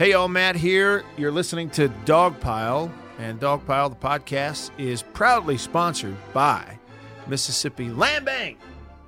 [0.00, 1.04] Hey, y'all, Matt here.
[1.18, 6.78] You're listening to Dogpile, and Dogpile, the podcast, is proudly sponsored by
[7.26, 8.58] Mississippi Land Bank.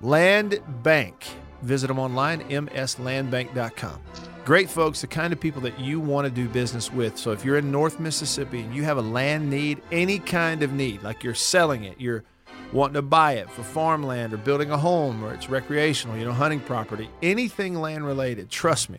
[0.03, 1.29] Land Bank.
[1.63, 4.03] Visit them online, mslandbank.com.
[4.45, 7.17] Great folks, the kind of people that you want to do business with.
[7.17, 10.75] So if you're in North Mississippi and you have a land need, any kind of
[10.75, 12.23] need, like you're selling it, you're
[12.71, 16.33] wanting to buy it for farmland or building a home or it's recreational, you know,
[16.35, 18.99] hunting property, anything land related, trust me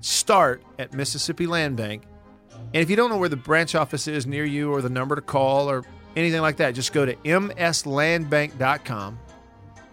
[0.00, 2.04] start at Mississippi Land Bank.
[2.52, 5.16] And if you don't know where the branch office is near you or the number
[5.16, 5.84] to call or
[6.16, 9.18] anything like that, just go to mslandbank.com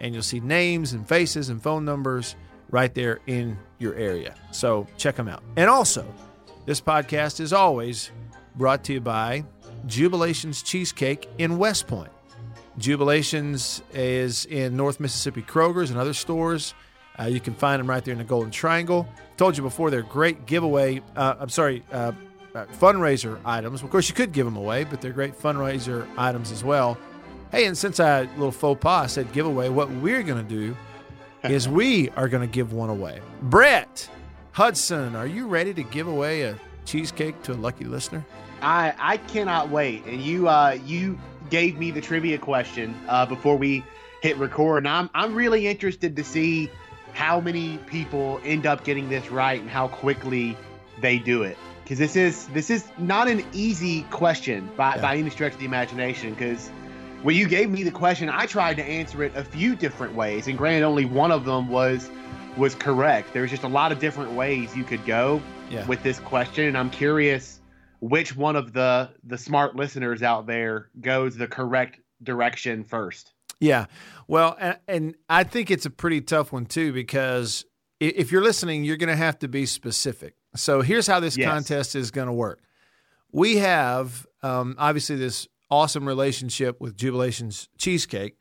[0.00, 2.36] and you'll see names and faces and phone numbers
[2.70, 4.34] right there in your area.
[4.50, 5.42] So check them out.
[5.56, 6.06] And also,
[6.66, 8.10] this podcast is always
[8.56, 9.44] brought to you by
[9.86, 12.10] Jubilations Cheesecake in West Point.
[12.78, 16.74] Jubilations is in North Mississippi Kroger's and other stores.
[17.18, 19.08] Uh, you can find them right there in the Golden Triangle.
[19.38, 21.00] Told you before, they're great giveaway.
[21.14, 22.10] Uh, I'm sorry, uh,
[22.56, 23.84] uh, fundraiser items.
[23.84, 26.98] Of course, you could give them away, but they're great fundraiser items as well.
[27.52, 30.76] Hey, and since I little faux pas said giveaway, what we're going to do
[31.44, 33.20] is we are going to give one away.
[33.42, 34.10] Brett
[34.50, 38.26] Hudson, are you ready to give away a cheesecake to a lucky listener?
[38.60, 40.04] I I cannot wait.
[40.04, 41.16] And you uh you
[41.48, 43.84] gave me the trivia question uh, before we
[44.20, 46.70] hit record, and I'm I'm really interested to see
[47.12, 50.56] how many people end up getting this right and how quickly
[51.00, 55.02] they do it because this is this is not an easy question by, yeah.
[55.02, 56.68] by any stretch of the imagination because
[57.22, 60.48] when you gave me the question i tried to answer it a few different ways
[60.48, 62.10] and granted only one of them was
[62.56, 65.86] was correct there's just a lot of different ways you could go yeah.
[65.86, 67.60] with this question and i'm curious
[68.00, 73.86] which one of the the smart listeners out there goes the correct direction first yeah.
[74.26, 77.64] Well, and, and I think it's a pretty tough one too because
[78.00, 80.34] if you're listening, you're going to have to be specific.
[80.54, 81.48] So here's how this yes.
[81.48, 82.60] contest is going to work.
[83.32, 88.38] We have um, obviously this awesome relationship with Jubilations Cheesecake,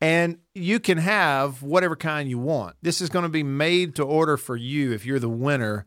[0.00, 2.76] and you can have whatever kind you want.
[2.82, 5.86] This is going to be made to order for you if you're the winner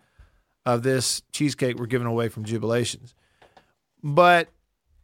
[0.65, 3.13] of this cheesecake we're giving away from Jubilations.
[4.03, 4.49] But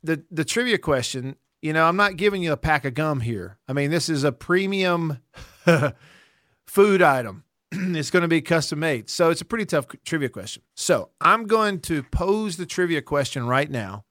[0.03, 3.57] the the trivia question you know, I'm not giving you a pack of gum here.
[3.67, 5.19] I mean, this is a premium
[6.67, 7.43] food item.
[7.71, 9.09] it's going to be custom made.
[9.09, 10.63] So it's a pretty tough trivia question.
[10.75, 14.05] So I'm going to pose the trivia question right now.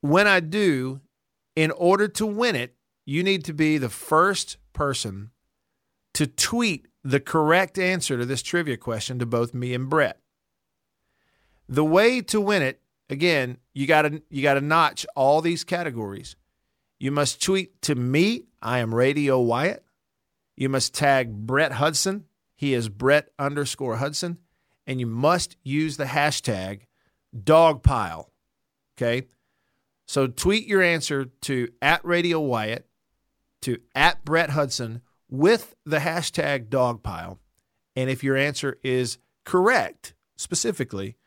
[0.00, 1.00] When I do,
[1.56, 5.30] in order to win it, you need to be the first person
[6.14, 10.20] to tweet the correct answer to this trivia question to both me and Brett.
[11.68, 15.64] The way to win it again, you got to you got to notch all these
[15.64, 16.36] categories.
[16.98, 18.44] You must tweet to me.
[18.60, 19.84] I am Radio Wyatt.
[20.56, 22.24] You must tag Brett Hudson.
[22.56, 24.38] He is Brett underscore Hudson,
[24.86, 26.82] and you must use the hashtag
[27.36, 28.26] Dogpile.
[28.96, 29.28] Okay,
[30.06, 32.88] so tweet your answer to at Radio Wyatt
[33.62, 37.38] to at Brett Hudson with the hashtag Dogpile,
[37.94, 41.17] and if your answer is correct, specifically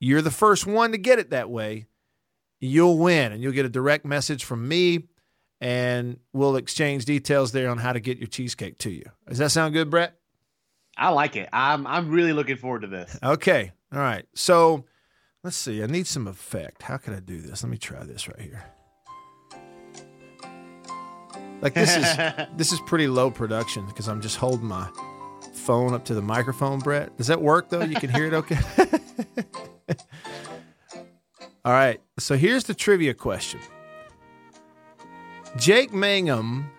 [0.00, 1.86] you're the first one to get it that way,
[2.60, 5.04] you'll win and you'll get a direct message from me
[5.60, 9.04] and we'll exchange details there on how to get your cheesecake to you.
[9.28, 10.14] Does that sound good, Brett?
[10.96, 11.48] I like it.
[11.52, 13.18] I'm I'm really looking forward to this.
[13.22, 13.72] Okay.
[13.92, 14.26] All right.
[14.34, 14.84] So
[15.42, 15.82] let's see.
[15.82, 16.82] I need some effect.
[16.82, 17.62] How can I do this?
[17.62, 18.64] Let me try this right here.
[21.60, 24.88] Like this is this is pretty low production because I'm just holding my
[25.54, 27.16] phone up to the microphone, Brett.
[27.16, 27.82] Does that work though?
[27.82, 28.58] You can hear it okay?
[31.64, 32.00] All right.
[32.18, 33.60] So here's the trivia question
[35.56, 36.70] Jake Mangum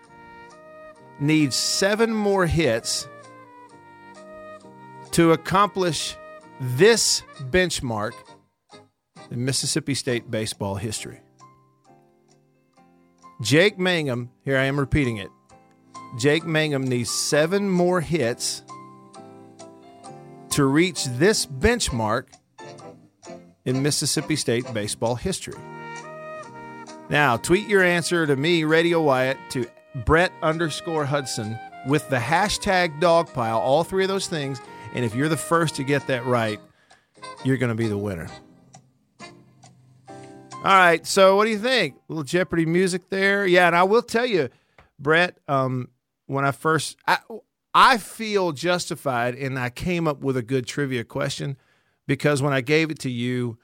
[1.18, 3.08] needs seven more hits
[5.12, 6.16] to accomplish
[6.60, 8.12] this benchmark
[9.30, 11.20] in Mississippi State baseball history.
[13.42, 15.28] Jake Mangum, here I am repeating it.
[16.18, 18.62] Jake Mangum needs seven more hits
[20.50, 22.28] to reach this benchmark
[23.66, 25.58] in Mississippi State baseball history.
[27.08, 33.00] Now, tweet your answer to me, Radio Wyatt, to Brett underscore Hudson with the hashtag
[33.00, 34.60] dogpile, all three of those things.
[34.94, 36.58] And if you're the first to get that right,
[37.44, 38.28] you're going to be the winner.
[39.20, 41.06] All right.
[41.06, 41.94] So, what do you think?
[41.94, 43.46] A little Jeopardy music there.
[43.46, 43.68] Yeah.
[43.68, 44.48] And I will tell you,
[44.98, 45.90] Brett, um,
[46.26, 47.18] when I first, I,
[47.72, 51.56] I feel justified and I came up with a good trivia question
[52.06, 53.58] because when I gave it to you,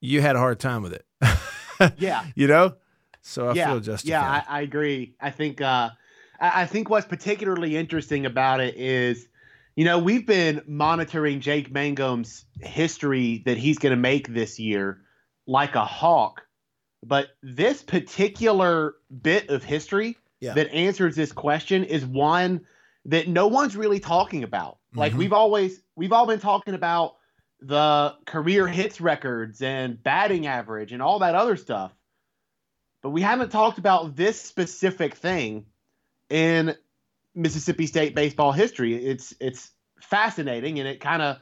[0.00, 1.94] you had a hard time with it.
[1.98, 2.24] yeah.
[2.34, 2.74] You know?
[3.22, 3.66] So I yeah.
[3.66, 4.10] feel justified.
[4.10, 5.16] Yeah, I, I agree.
[5.20, 5.90] I think uh,
[6.40, 9.26] I, I think what's particularly interesting about it is
[9.76, 15.02] you know, we've been monitoring Jake Mangum's history that he's going to make this year
[15.46, 16.42] like a hawk.
[17.04, 20.54] But this particular bit of history yeah.
[20.54, 22.62] that answers this question is one
[23.04, 24.78] that no one's really talking about.
[24.94, 25.18] Like mm-hmm.
[25.18, 27.16] we've always we've all been talking about
[27.60, 31.92] the career hits records and batting average and all that other stuff.
[33.02, 35.66] But we haven't talked about this specific thing
[36.28, 36.74] in
[37.34, 38.94] Mississippi State baseball history.
[38.94, 39.70] It's it's
[40.00, 41.38] fascinating and it kind of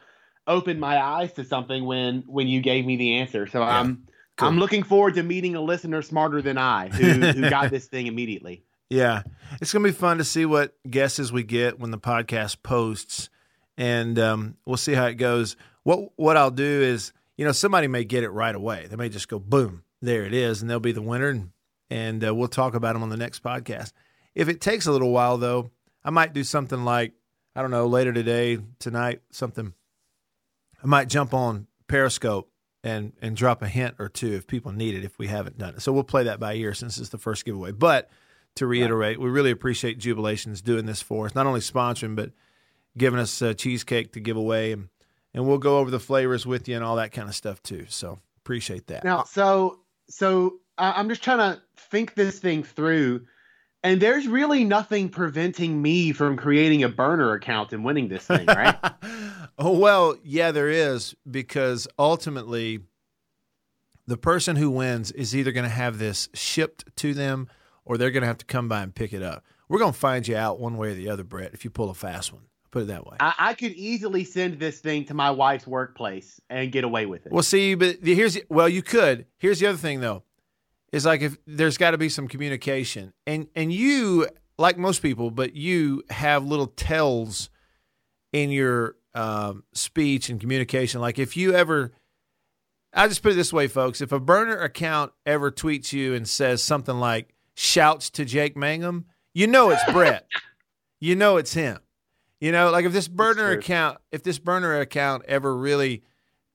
[0.47, 3.47] opened my eyes to something when when you gave me the answer.
[3.47, 3.81] So yeah.
[3.81, 4.07] I'm
[4.37, 4.49] cool.
[4.49, 8.07] I'm looking forward to meeting a listener smarter than I who who got this thing
[8.07, 8.65] immediately.
[8.91, 9.23] Yeah.
[9.61, 13.31] It's going to be fun to see what guesses we get when the podcast posts
[13.77, 15.57] and um, we'll see how it goes.
[15.85, 18.87] What what I'll do is, you know, somebody may get it right away.
[18.89, 21.51] They may just go boom, there it is, and they'll be the winner, and,
[21.91, 23.93] and uh, we'll talk about them on the next podcast.
[24.35, 25.71] If it takes a little while, though,
[26.05, 27.13] I might do something like
[27.55, 29.75] I don't know later today, tonight, something.
[30.83, 32.51] I might jump on Periscope
[32.83, 35.75] and and drop a hint or two if people need it if we haven't done
[35.75, 35.83] it.
[35.83, 37.73] So we'll play that by ear since it's the first giveaway.
[37.73, 38.11] But
[38.57, 42.31] to reiterate, we really appreciate Jubilations doing this for us, not only sponsoring but
[42.97, 44.89] giving us a cheesecake to give away, and,
[45.35, 47.87] and we'll go over the flavors with you and all that kind of stuff too.
[47.89, 49.05] So appreciate that.
[49.05, 53.27] Now, so so I'm just trying to think this thing through,
[53.83, 58.47] and there's really nothing preventing me from creating a burner account and winning this thing,
[58.47, 58.77] right?
[59.59, 62.81] oh well, yeah, there is because ultimately.
[64.07, 67.49] The person who wins is either going to have this shipped to them
[67.87, 69.43] or they're going to have to come by and pick it up.
[69.67, 71.89] We're going to find you out one way or the other, Brett, if you pull
[71.89, 72.43] a fast one.
[72.75, 73.17] Put it that way.
[73.21, 77.25] I, I, could easily send this thing to my wife's workplace and get away with
[77.25, 77.31] it.
[77.31, 79.26] Well, see, but here's well, you could.
[79.38, 80.25] Here's the other thing though,
[80.93, 84.26] is like if there's got to be some communication, and and you
[84.59, 87.49] like most people, but you have little tells
[88.32, 91.00] in your um, speech and communication.
[91.00, 91.93] Like if you ever,
[92.93, 96.29] I just put it this way, folks: if a burner account ever tweets you and
[96.29, 100.27] says something like "shouts to Jake Mangum," you know it's Brett.
[101.00, 101.79] you know it's him.
[102.44, 106.02] You know, like if this burner account, if this burner account ever really,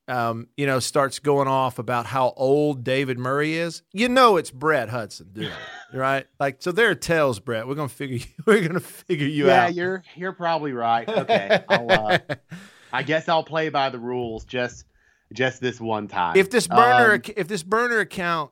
[0.08, 4.52] um, you know, starts going off about how old David Murray is, you know, it's
[4.52, 5.48] Brett Hudson doing
[5.94, 6.28] it, right?
[6.40, 7.68] Like, so there are tells, Brett.
[7.68, 9.74] We're gonna figure, we're gonna figure you yeah, out.
[9.74, 11.10] Yeah, you're you're probably right.
[11.10, 12.20] Okay, uh,
[12.94, 14.86] i guess I'll play by the rules just
[15.34, 16.38] just this one time.
[16.38, 18.52] If this burner, um, if this burner account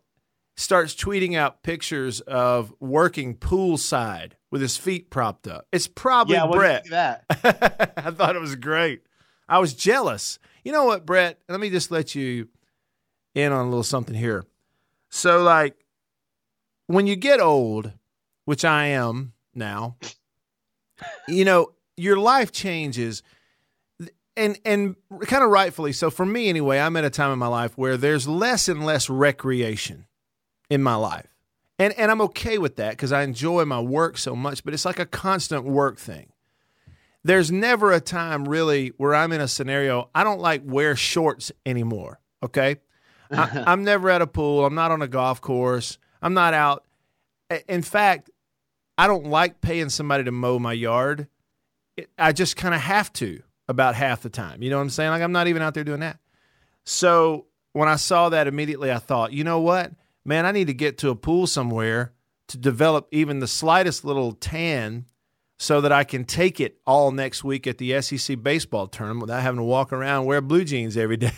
[0.56, 5.68] starts tweeting out pictures of working poolside with his feet propped up.
[5.72, 6.86] It's probably yeah, Brett.
[6.90, 7.26] That
[7.98, 9.02] I thought it was great.
[9.50, 10.40] I was jealous.
[10.64, 11.40] You know what, Brett?
[11.48, 12.48] Let me just let you
[13.36, 14.46] in on a little something here.
[15.10, 15.76] So, like,
[16.88, 17.92] when you get old,
[18.46, 19.98] which I am now,
[21.28, 23.24] you know, your life changes
[24.38, 24.96] and and
[25.26, 27.98] kind of rightfully so for me anyway i'm at a time in my life where
[27.98, 30.06] there's less and less recreation
[30.70, 31.36] in my life
[31.80, 34.86] and and I'm okay with that because I enjoy my work so much, but it's
[34.86, 36.32] like a constant work thing.
[37.24, 41.52] There's never a time really where I'm in a scenario I don't like wear shorts
[41.66, 42.20] anymore.
[42.44, 42.78] Okay,
[43.32, 44.66] I, I'm never at a pool.
[44.66, 45.98] I'm not on a golf course.
[46.22, 46.86] I'm not out.
[47.68, 48.30] In fact,
[48.98, 51.28] I don't like paying somebody to mow my yard.
[52.18, 54.62] I just kind of have to about half the time.
[54.62, 55.12] You know what I'm saying?
[55.12, 56.20] Like I'm not even out there doing that.
[56.86, 59.92] So when I saw that immediately, I thought, you know what?
[60.28, 62.14] Man, I need to get to a pool somewhere
[62.50, 65.06] to develop even the slightest little tan
[65.58, 69.42] so that I can take it all next week at the SEC baseball tournament without
[69.42, 71.32] having to walk around and wear blue jeans every day.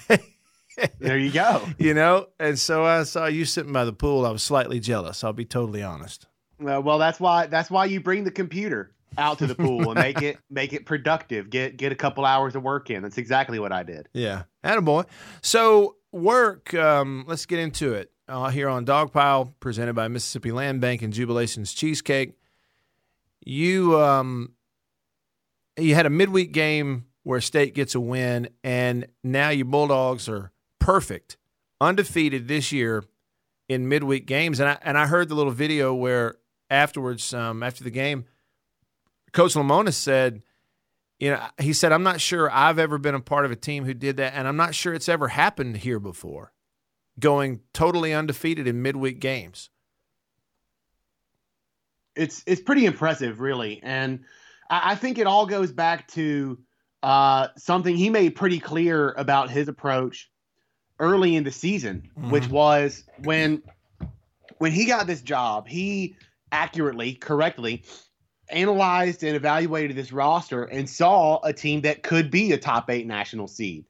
[1.00, 1.66] there you go.
[1.78, 4.26] You know, and so I saw you sitting by the pool.
[4.26, 5.24] I was slightly jealous.
[5.24, 6.26] I'll be totally honest.
[6.60, 10.00] Uh, well, that's why that's why you bring the computer out to the pool and
[10.00, 11.50] make it make it productive.
[11.50, 13.02] Get get a couple hours of work in.
[13.02, 14.10] That's exactly what I did.
[14.12, 15.06] Yeah, attaboy.
[15.42, 16.74] So work.
[16.74, 21.14] Um, let's get into it uh, here on Dogpile, presented by Mississippi Land Bank and
[21.14, 22.34] Jubilations Cheesecake.
[23.44, 24.54] You um,
[25.78, 30.52] you had a midweek game where State gets a win, and now your Bulldogs are
[30.80, 31.38] perfect,
[31.82, 33.04] undefeated this year
[33.68, 34.60] in midweek games.
[34.60, 36.36] And I and I heard the little video where
[36.70, 38.26] afterwards, um, after the game,
[39.34, 40.44] Coach Lemonis said,
[41.20, 43.86] you know, he said, I'm not sure I've ever been a part of a team
[43.86, 46.54] who did that, and I'm not sure it's ever happened here before
[47.20, 49.70] going totally undefeated in midweek games.
[52.16, 54.22] It's it's pretty impressive, really, and
[54.70, 56.60] I, I think it all goes back to
[57.04, 60.30] uh, something he made pretty clear about his approach
[61.00, 62.32] early in the season, mm-hmm.
[62.32, 63.62] which was when
[64.58, 66.16] when he got this job, he
[66.52, 67.84] accurately, correctly
[68.50, 73.08] analyzed and evaluated this roster and saw a team that could be a top eight
[73.08, 73.86] national seed.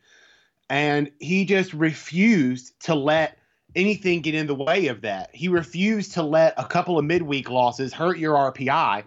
[0.69, 3.37] And he just refused to let
[3.75, 5.29] anything get in the way of that.
[5.33, 9.03] He refused to let a couple of midweek losses hurt your RPI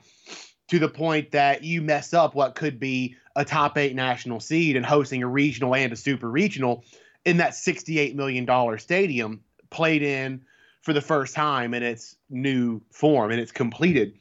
[0.68, 4.76] to the point that you mess up what could be a top eight national seed
[4.76, 6.84] and hosting a regional and a super regional
[7.24, 9.40] in that $68 million stadium
[9.70, 10.42] played in
[10.82, 14.14] for the first time in its new form in its completed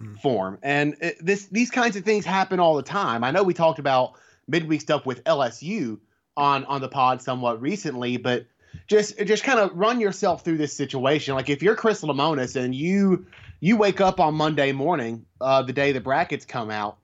[0.00, 0.18] mm.
[0.20, 0.58] form.
[0.62, 3.24] And it, this these kinds of things happen all the time.
[3.24, 4.14] I know we talked about
[4.46, 5.98] midweek stuff with LSU
[6.36, 8.46] on on the pod somewhat recently, but
[8.86, 11.34] just just kind of run yourself through this situation.
[11.34, 13.26] Like if you're Chris Lemonis and you
[13.60, 16.98] you wake up on Monday morning, uh, the day the brackets come out,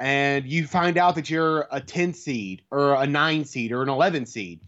[0.00, 3.88] and you find out that you're a 10 seed or a 9 seed or an
[3.88, 4.60] 11 seed,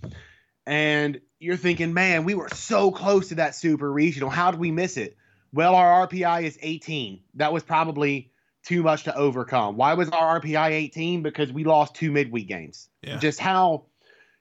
[0.67, 4.31] and you're thinking, man, we were so close to that super regional.
[4.31, 5.17] How did we miss it?
[5.53, 7.21] Well, our RPI is 18.
[7.35, 8.33] That was probably
[8.65, 9.77] too much to overcome.
[9.77, 11.23] Why was our RPI 18?
[11.23, 12.89] Because we lost two midweek games.
[13.03, 13.19] Yeah.
[13.19, 13.85] Just how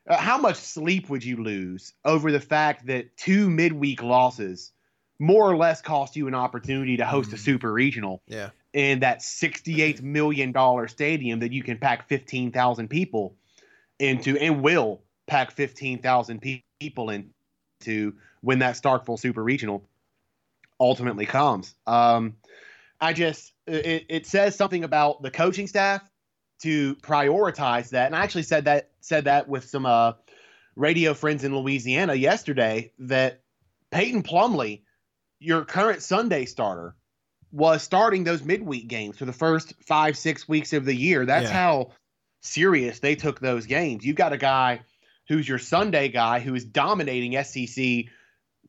[0.08, 4.72] uh, how much sleep would you lose over the fact that two midweek losses
[5.20, 7.34] more or less cost you an opportunity to host mm.
[7.34, 8.50] a super regional yeah.
[8.74, 10.54] in that $68 million
[10.88, 13.36] stadium that you can pack 15,000 people
[14.00, 16.42] into and will pack 15,000
[16.80, 19.84] people into when that Starkville super regional
[20.80, 21.74] ultimately comes.
[21.88, 22.36] Um,
[23.00, 26.02] I just, it, it says something about the coaching staff
[26.64, 28.08] to prioritize that.
[28.08, 30.14] And I actually said that said that with some uh,
[30.76, 33.42] radio friends in Louisiana yesterday that
[33.92, 34.82] Peyton Plumlee,
[35.40, 36.96] your current Sunday starter,
[37.52, 41.26] was starting those midweek games for the first five six weeks of the year.
[41.26, 41.54] That's yeah.
[41.54, 41.92] how
[42.42, 44.06] serious they took those games.
[44.06, 44.82] You've got a guy
[45.28, 48.06] who's your Sunday guy who is dominating SEC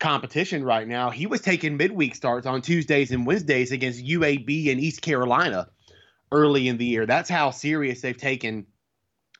[0.01, 1.11] competition right now.
[1.11, 5.69] He was taking midweek starts on Tuesdays and Wednesdays against UAB and East Carolina
[6.33, 7.07] early in the year.
[7.07, 8.67] That's how serious they've taken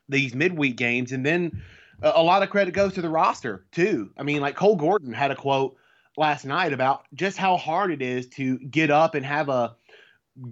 [0.09, 1.13] these midweek games.
[1.13, 1.63] And then
[2.03, 4.11] a lot of credit goes to the roster, too.
[4.17, 5.77] I mean, like Cole Gordon had a quote
[6.17, 9.77] last night about just how hard it is to get up and have a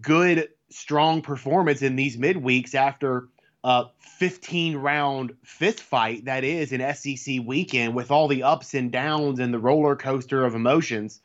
[0.00, 3.28] good, strong performance in these midweeks after
[3.64, 3.84] a
[4.18, 9.38] 15 round fist fight that is an SEC weekend with all the ups and downs
[9.38, 11.20] and the roller coaster of emotions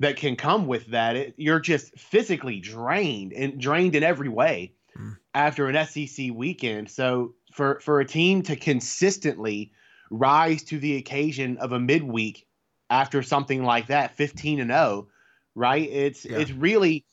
[0.00, 1.16] that can come with that.
[1.16, 5.16] It, you're just physically drained and drained in every way mm.
[5.34, 6.90] after an SEC weekend.
[6.90, 9.72] So for for a team to consistently
[10.10, 12.46] rise to the occasion of a midweek
[12.90, 15.08] after something like that, 15 and 0,
[15.54, 15.88] right?
[15.88, 16.38] It's yeah.
[16.38, 17.04] it's really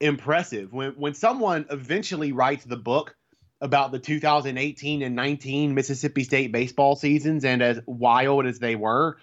[0.00, 3.16] impressive when when someone eventually writes the book
[3.60, 9.18] about the 2018 and 19 Mississippi State baseball seasons and as wild as they were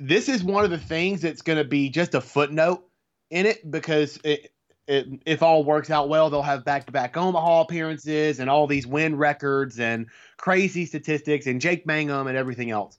[0.00, 2.84] this is one of the things that's going to be just a footnote
[3.30, 4.52] in it because it,
[4.86, 8.66] it, if all works out well, they'll have back to back Omaha appearances and all
[8.66, 12.98] these win records and crazy statistics and Jake Mangum and everything else.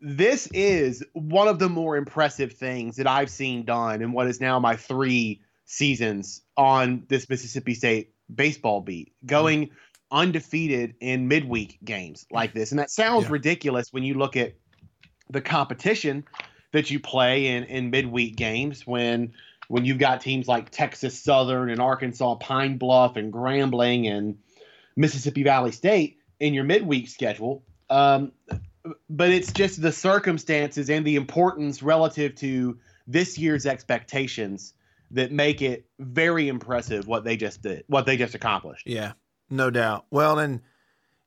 [0.00, 4.40] This is one of the more impressive things that I've seen done in what is
[4.40, 9.70] now my three seasons on this Mississippi State baseball beat, going
[10.10, 12.72] undefeated in midweek games like this.
[12.72, 13.32] And that sounds yeah.
[13.32, 14.54] ridiculous when you look at
[15.30, 16.24] the competition
[16.72, 19.32] that you play in in midweek games when
[19.68, 24.38] when you've got teams like Texas Southern and Arkansas Pine Bluff and Grambling and
[24.96, 27.62] Mississippi Valley State in your midweek schedule.
[27.88, 28.32] Um,
[29.08, 34.74] but it's just the circumstances and the importance relative to this year's expectations
[35.12, 38.86] that make it very impressive what they just did, what they just accomplished.
[38.86, 39.12] Yeah,
[39.50, 40.06] no doubt.
[40.10, 40.60] Well, and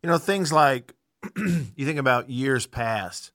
[0.03, 0.93] you know things like
[1.37, 3.31] you think about years past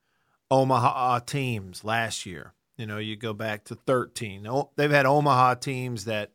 [0.50, 2.54] Omaha uh, teams last year.
[2.76, 4.48] You know, you go back to 13.
[4.76, 6.32] They've had Omaha teams that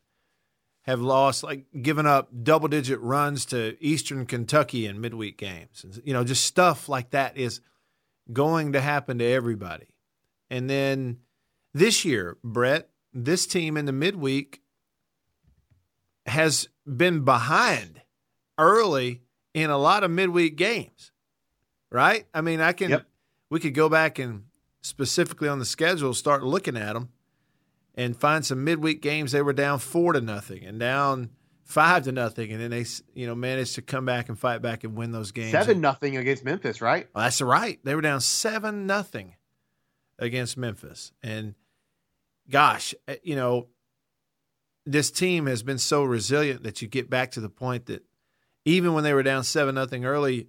[0.83, 5.99] have lost, like given up double digit runs to Eastern Kentucky in midweek games.
[6.03, 7.61] You know, just stuff like that is
[8.31, 9.87] going to happen to everybody.
[10.49, 11.17] And then
[11.73, 14.61] this year, Brett, this team in the midweek
[16.27, 18.01] has been behind
[18.57, 19.23] early
[19.55, 21.11] in a lot of midweek games,
[21.91, 22.27] right?
[22.33, 22.91] I mean, I can.
[22.91, 23.07] Yep
[23.49, 24.45] we could go back and
[24.81, 27.09] specifically on the schedule start looking at them
[27.95, 31.29] and find some midweek games they were down four to nothing and down
[31.65, 34.83] five to nothing, and then they you know managed to come back and fight back
[34.83, 35.51] and win those games.
[35.51, 37.07] Seven nothing against Memphis, right?
[37.13, 37.79] Well, that's right.
[37.83, 39.35] They were down seven nothing
[40.17, 41.55] against Memphis, and
[42.49, 43.67] gosh, eh, you know
[44.85, 48.05] this team has been so resilient that you get back to the point that
[48.65, 50.47] even when they were down seven nothing early,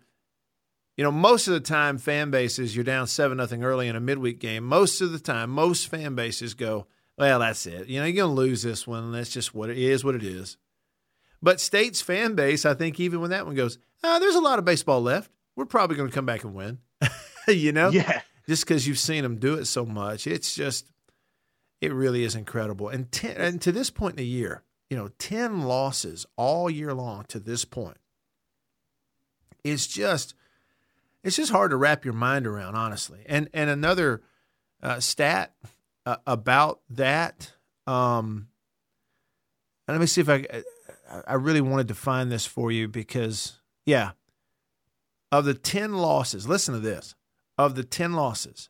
[0.97, 4.01] you know, most of the time, fan bases, you're down 7 nothing early in a
[4.01, 4.65] midweek game.
[4.65, 6.87] Most of the time, most fan bases go,
[7.19, 7.89] well, that's it.
[7.89, 9.13] You know, you're going to lose this one.
[9.13, 10.57] That's just what it is, what it is.
[11.43, 14.59] But State's fan base, I think, even when that one goes, oh, there's a lot
[14.59, 15.31] of baseball left.
[15.55, 16.79] We're probably going to come back and win.
[17.49, 17.91] you know?
[17.91, 18.23] Yeah.
[18.49, 20.27] Just because you've seen them do it so much.
[20.27, 20.91] It's just,
[21.81, 22.89] it really is incredible.
[22.89, 26.95] And, ten, and to this point in the year, you know, 10 losses all year
[26.95, 27.99] long to this point.
[29.65, 30.35] It's just,
[31.27, 33.25] it's just hard to wrap your mind around, honestly.
[33.27, 34.23] And and another
[34.81, 35.55] uh, stat
[36.07, 37.53] uh, about that.
[37.85, 38.47] Um,
[39.89, 40.47] let me see if I
[41.27, 44.13] I really wanted to find this for you because yeah,
[45.33, 47.17] of the ten losses, listen to this.
[47.59, 48.69] Of the ten losses,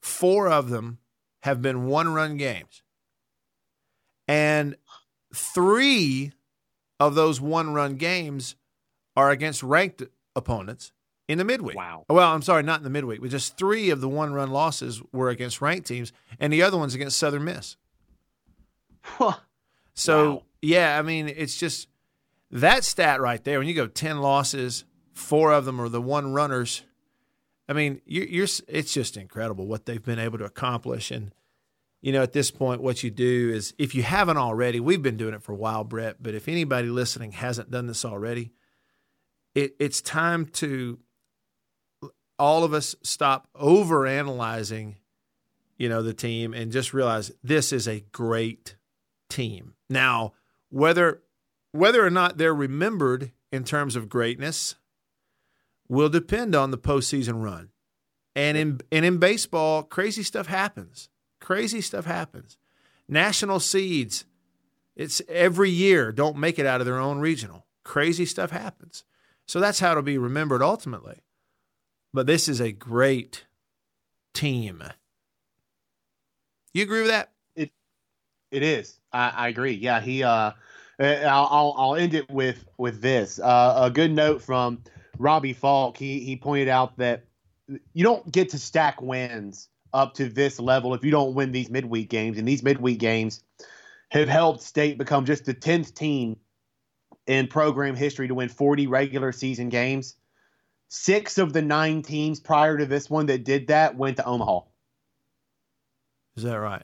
[0.00, 0.98] four of them
[1.42, 2.82] have been one-run games,
[4.26, 4.74] and
[5.32, 6.32] three
[6.98, 8.56] of those one-run games
[9.14, 10.02] are against ranked
[10.34, 10.92] opponents
[11.28, 11.76] in the midweek.
[11.76, 12.04] Wow.
[12.08, 15.02] Well, I'm sorry, not in the midweek, but just three of the one run losses
[15.12, 17.76] were against ranked teams, and the other one's against Southern Miss.
[19.94, 20.42] so, wow.
[20.60, 21.88] yeah, I mean, it's just
[22.50, 23.58] that stat right there.
[23.58, 26.82] When you go 10 losses, four of them are the one runners.
[27.68, 31.10] I mean, you're, you're it's just incredible what they've been able to accomplish.
[31.10, 31.32] And,
[32.00, 35.16] you know, at this point, what you do is if you haven't already, we've been
[35.16, 38.52] doing it for a while, Brett, but if anybody listening hasn't done this already,
[39.54, 40.98] it, it's time to
[42.42, 44.96] all of us stop over analyzing,
[45.78, 48.74] you know, the team and just realize this is a great
[49.30, 49.74] team.
[49.88, 50.32] Now,
[50.68, 51.22] whether
[51.70, 54.74] whether or not they're remembered in terms of greatness
[55.88, 57.68] will depend on the postseason run.
[58.34, 61.10] And in and in baseball, crazy stuff happens.
[61.40, 62.58] Crazy stuff happens.
[63.08, 64.24] National seeds,
[64.96, 67.66] it's every year don't make it out of their own regional.
[67.84, 69.04] Crazy stuff happens.
[69.46, 71.20] So that's how it'll be remembered ultimately.
[72.14, 73.44] But this is a great
[74.34, 74.82] team.
[76.74, 77.32] You agree with that?
[77.56, 77.70] It
[78.50, 78.98] it is.
[79.12, 79.72] I, I agree.
[79.72, 80.22] Yeah, he.
[80.22, 80.52] Uh,
[80.98, 83.38] I'll I'll end it with with this.
[83.38, 84.82] Uh, a good note from
[85.18, 85.96] Robbie Falk.
[85.96, 87.24] He he pointed out that
[87.92, 91.70] you don't get to stack wins up to this level if you don't win these
[91.70, 93.42] midweek games, and these midweek games
[94.10, 96.36] have helped State become just the tenth team
[97.26, 100.16] in program history to win 40 regular season games.
[100.94, 104.60] Six of the nine teams prior to this one that did that went to Omaha.
[106.36, 106.82] Is that right?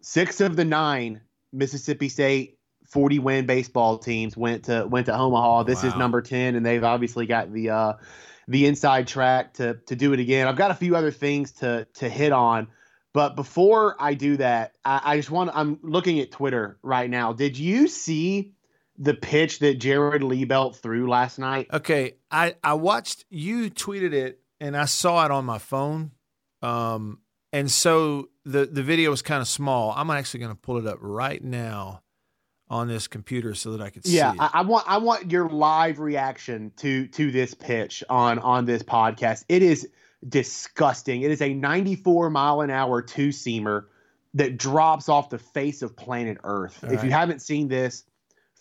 [0.00, 1.20] Six of the nine
[1.52, 2.58] Mississippi State
[2.88, 5.62] 40 win baseball teams went to went to Omaha.
[5.62, 5.90] This wow.
[5.90, 7.92] is number 10 and they've obviously got the uh
[8.48, 10.48] the inside track to to do it again.
[10.48, 12.66] I've got a few other things to to hit on,
[13.12, 17.32] but before I do that, I, I just want I'm looking at Twitter right now.
[17.32, 18.54] Did you see
[19.02, 21.66] the pitch that Jared Liebelt threw last night?
[21.72, 26.12] Okay, I I watched you tweeted it and I saw it on my phone.
[26.62, 27.18] Um,
[27.52, 29.92] and so the the video was kind of small.
[29.96, 32.02] I'm actually going to pull it up right now
[32.70, 34.36] on this computer so that I could yeah, see.
[34.38, 38.64] Yeah, I, I, want I want your live reaction to to this pitch on on
[38.64, 39.44] this podcast.
[39.48, 39.88] It is
[40.26, 41.22] disgusting.
[41.22, 43.86] It is a 94 mile an hour two seamer
[44.34, 46.78] that drops off the face of planet Earth.
[46.84, 47.04] All if right.
[47.04, 48.04] you haven't seen this,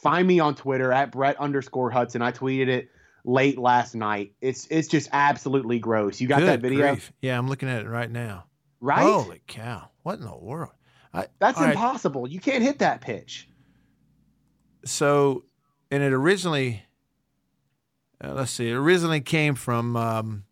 [0.02, 2.22] Find me on Twitter at Brett underscore Hudson.
[2.22, 2.90] I tweeted it
[3.24, 4.34] late last night.
[4.42, 6.20] It's it's just absolutely gross.
[6.20, 6.94] You got Good that video?
[6.94, 7.12] Grief.
[7.22, 8.46] Yeah, I'm looking at it right now.
[8.80, 9.04] Right?
[9.04, 9.90] Holy cow!
[10.02, 10.72] What in the world?
[11.14, 12.24] I, That's impossible.
[12.24, 12.32] Right.
[12.32, 13.48] You can't hit that pitch.
[14.86, 15.44] So,
[15.92, 16.84] and it originally,
[18.24, 20.46] uh, let's see, it originally came from um,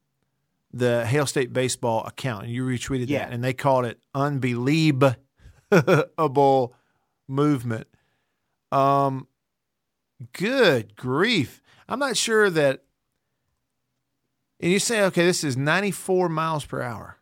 [0.72, 3.20] the Hail State baseball account, and you retweeted yeah.
[3.26, 5.16] that, and they called it unbelievable
[7.28, 7.88] movement.
[8.72, 9.28] Um,
[10.34, 11.62] Good grief.
[11.88, 12.84] I'm not sure that.
[14.60, 17.18] And you say, okay, this is 94 miles per hour.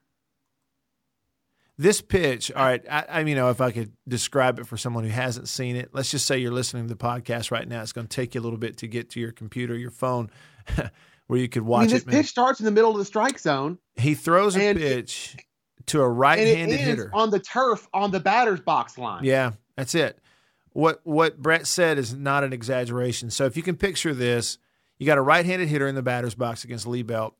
[1.79, 5.03] This pitch, all right, I, I you know, if I could describe it for someone
[5.03, 7.83] who hasn't seen it, let's just say you're listening to the podcast right now.
[7.83, 10.31] It's going to take you a little bit to get to your computer, your phone,
[11.27, 12.05] where you could watch I mean, this it.
[12.07, 13.77] This pitch starts in the middle of the strike zone.
[13.95, 18.61] He throws a pitch it, to a right-handed hitter on the turf on the batter's
[18.61, 19.23] box line.
[19.23, 20.19] Yeah, that's it
[20.77, 23.31] what what Brett said is not an exaggeration.
[23.31, 24.59] So if you can picture this,
[24.99, 27.33] you got a right-handed hitter in the batter's box against Liebelt.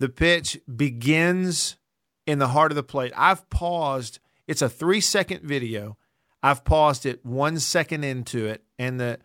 [0.00, 1.78] The pitch begins
[2.26, 3.14] in the heart of the plate.
[3.16, 4.18] I've paused.
[4.46, 5.96] It's a three-second video.
[6.42, 9.18] I've paused it one second into it, and the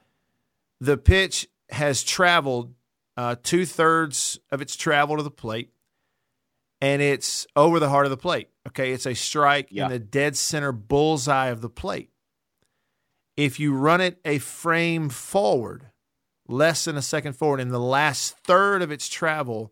[0.80, 2.76] the pitch has traveled
[3.18, 5.74] uh, two thirds of its travel to the plate,
[6.80, 8.48] and it's over the heart of the plate.
[8.70, 9.84] Okay, it's a strike yeah.
[9.84, 12.10] in the dead center bullseye of the plate
[13.38, 15.92] if you run it a frame forward,
[16.48, 19.72] less than a second forward, in the last third of its travel,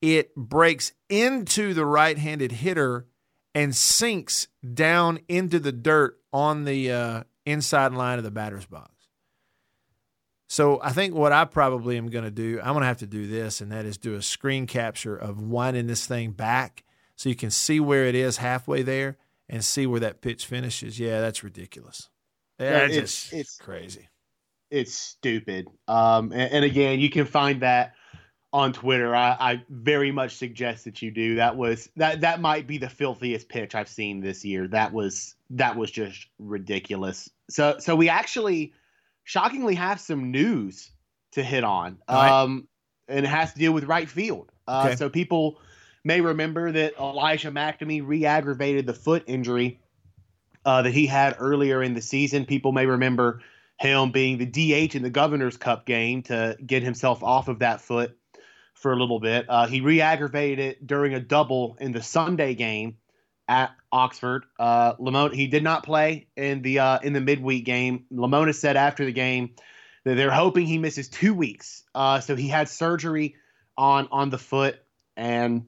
[0.00, 3.06] it breaks into the right handed hitter
[3.54, 8.90] and sinks down into the dirt on the uh, inside line of the batter's box.
[10.48, 13.06] So I think what I probably am going to do, I'm going to have to
[13.06, 16.82] do this, and that is do a screen capture of winding this thing back
[17.14, 19.16] so you can see where it is halfway there
[19.48, 20.98] and see where that pitch finishes.
[20.98, 22.08] Yeah, that's ridiculous.
[22.60, 24.08] Yeah, it's, just it's crazy.
[24.70, 25.68] It's stupid.
[25.88, 27.94] Um, and, and, again, you can find that
[28.52, 29.14] on Twitter.
[29.14, 31.36] I, I, very much suggest that you do.
[31.36, 34.68] That was that that might be the filthiest pitch I've seen this year.
[34.68, 37.30] That was that was just ridiculous.
[37.48, 38.72] So so we actually
[39.24, 40.90] shockingly have some news
[41.32, 41.98] to hit on.
[42.08, 42.30] Right.
[42.30, 42.68] Um,
[43.08, 44.52] and it has to deal with right field.
[44.68, 44.96] Uh, okay.
[44.96, 45.58] So people
[46.04, 49.79] may remember that Elijah MacNamee re-aggravated the foot injury
[50.64, 52.46] uh, that he had earlier in the season.
[52.46, 53.40] People may remember
[53.78, 57.80] him being the DH in the Governor's Cup game to get himself off of that
[57.80, 58.16] foot
[58.74, 59.46] for a little bit.
[59.48, 62.96] Uh, he re-aggravated it during a double in the Sunday game
[63.48, 64.44] at Oxford.
[64.58, 68.04] Uh, Lemonis he did not play in the uh, in the midweek game.
[68.12, 69.54] Lemonis said after the game
[70.04, 71.82] that they're hoping he misses two weeks.
[71.94, 73.36] Uh, so he had surgery
[73.76, 74.80] on on the foot
[75.16, 75.66] and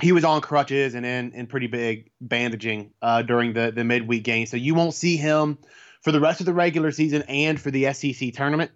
[0.00, 4.24] he was on crutches and in in pretty big bandaging uh, during the the midweek
[4.24, 4.46] game.
[4.46, 5.58] So you won't see him
[6.02, 8.70] for the rest of the regular season and for the SEC tournament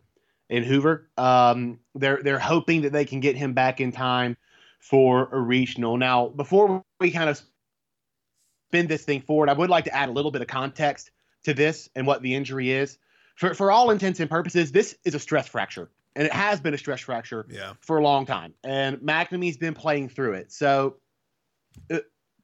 [0.48, 1.08] in Hoover.
[1.16, 4.36] Um, they're they're hoping that they can get him back in time
[4.80, 5.96] for a regional.
[5.96, 7.40] Now, before we kind of
[8.68, 11.10] spin this thing forward, I would like to add a little bit of context
[11.44, 12.98] to this and what the injury is.
[13.36, 16.74] For, for all intents and purposes, this is a stress fracture, and it has been
[16.74, 17.72] a stress fracture yeah.
[17.80, 18.54] for a long time.
[18.62, 20.52] And MacNamee's been playing through it.
[20.52, 20.96] So,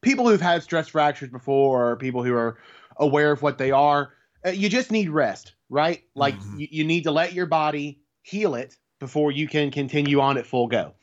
[0.02, 2.58] people who've had stress fractures before, or people who are
[2.96, 4.12] aware of what they are,
[4.46, 6.02] uh, you just need rest, right?
[6.14, 6.60] Like mm-hmm.
[6.60, 10.46] you, you need to let your body heal it before you can continue on at
[10.46, 10.94] full go.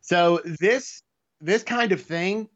[0.00, 1.02] So this
[1.40, 2.48] this kind of thing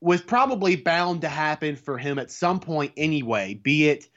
[0.00, 4.08] was probably bound to happen for him at some point anyway, be it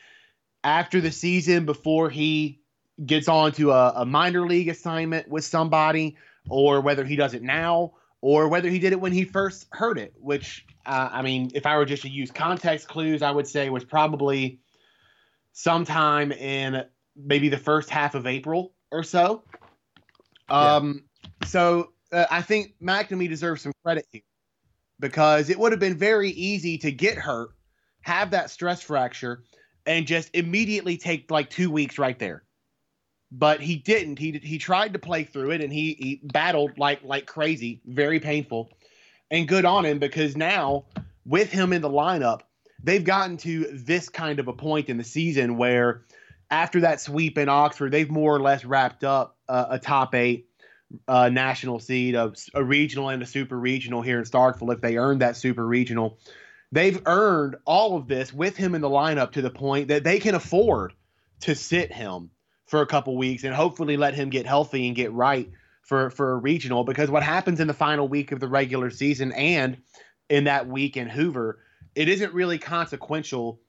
[0.63, 2.59] after the season before he
[3.05, 6.17] gets on to a, a, minor league assignment with somebody,
[6.49, 7.93] or whether he does it now,
[8.25, 11.67] or whether he did it when he first heard it, which, uh, I mean, if
[11.67, 14.61] I were just to use context clues, I would say was probably
[15.53, 16.85] sometime in
[17.15, 19.43] maybe the first half of April or so.
[20.49, 21.47] Um, yeah.
[21.47, 24.23] So uh, I think MacNamee deserves some credit here
[24.99, 27.49] because it would have been very easy to get hurt,
[28.01, 29.43] have that stress fracture,
[29.85, 32.44] and just immediately take like two weeks right there.
[33.31, 34.19] But he didn't.
[34.19, 38.19] He he tried to play through it and he, he battled like like crazy, very
[38.19, 38.71] painful,
[39.31, 40.85] and good on him because now
[41.25, 42.41] with him in the lineup,
[42.83, 46.03] they've gotten to this kind of a point in the season where
[46.51, 50.47] after that sweep in Oxford, they've more or less wrapped up uh, a top eight
[51.07, 54.97] uh, national seed, a, a regional and a super regional here in Starkville if they
[54.97, 56.19] earned that super regional.
[56.71, 60.19] They've earned all of this with him in the lineup to the point that they
[60.19, 60.93] can afford
[61.41, 62.29] to sit him
[62.65, 65.49] for a couple weeks and hopefully let him get healthy and get right
[65.81, 69.31] for for a regional because what happens in the final week of the regular season
[69.33, 69.77] and
[70.29, 71.59] in that week in Hoover,
[71.93, 73.59] it isn't really consequential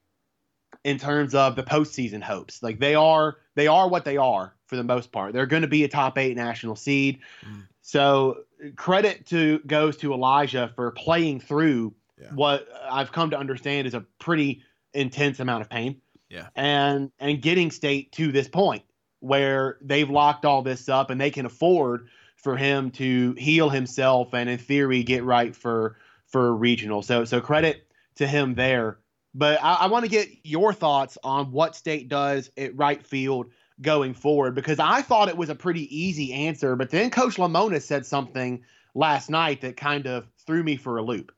[0.85, 2.63] in terms of the postseason hopes.
[2.63, 5.33] Like they are they are what they are for the most part.
[5.33, 7.21] They're going to be a top eight national seed.
[7.45, 7.67] Mm.
[7.83, 8.39] So
[8.77, 12.29] credit to goes to Elijah for playing through yeah.
[12.35, 14.63] what I've come to understand is a pretty
[14.95, 16.01] intense amount of pain.
[16.31, 16.49] Yeah.
[16.57, 18.83] And and getting state to this point
[19.27, 24.33] where they've locked all this up and they can afford for him to heal himself
[24.33, 27.03] and in theory get right for for regional.
[27.03, 27.87] So so credit
[28.17, 28.99] to him there.
[29.35, 33.51] But I, I want to get your thoughts on what state does at right field
[33.81, 37.83] going forward because I thought it was a pretty easy answer, but then Coach Lemonis
[37.83, 38.63] said something
[38.95, 41.33] last night that kind of threw me for a loop.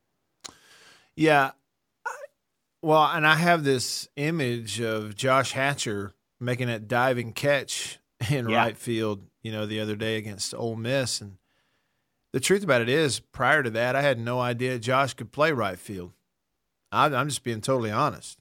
[1.15, 1.51] Yeah.
[2.81, 7.99] Well, and I have this image of Josh Hatcher making that diving catch
[8.29, 8.57] in yeah.
[8.57, 11.21] right field, you know, the other day against Ole Miss.
[11.21, 11.37] And
[12.31, 15.51] the truth about it is, prior to that, I had no idea Josh could play
[15.51, 16.13] right field.
[16.91, 18.39] I'm just being totally honest.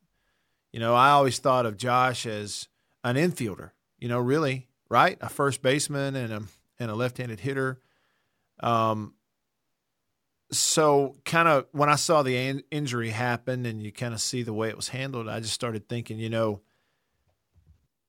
[0.72, 2.68] You know, I always thought of Josh as
[3.04, 5.18] an infielder you know, really, right?
[5.20, 6.42] A first baseman and a
[6.78, 7.80] and a left-handed hitter.
[8.60, 9.14] Um,
[10.52, 14.42] so kind of when I saw the in- injury happen and you kind of see
[14.42, 16.60] the way it was handled, I just started thinking, you know,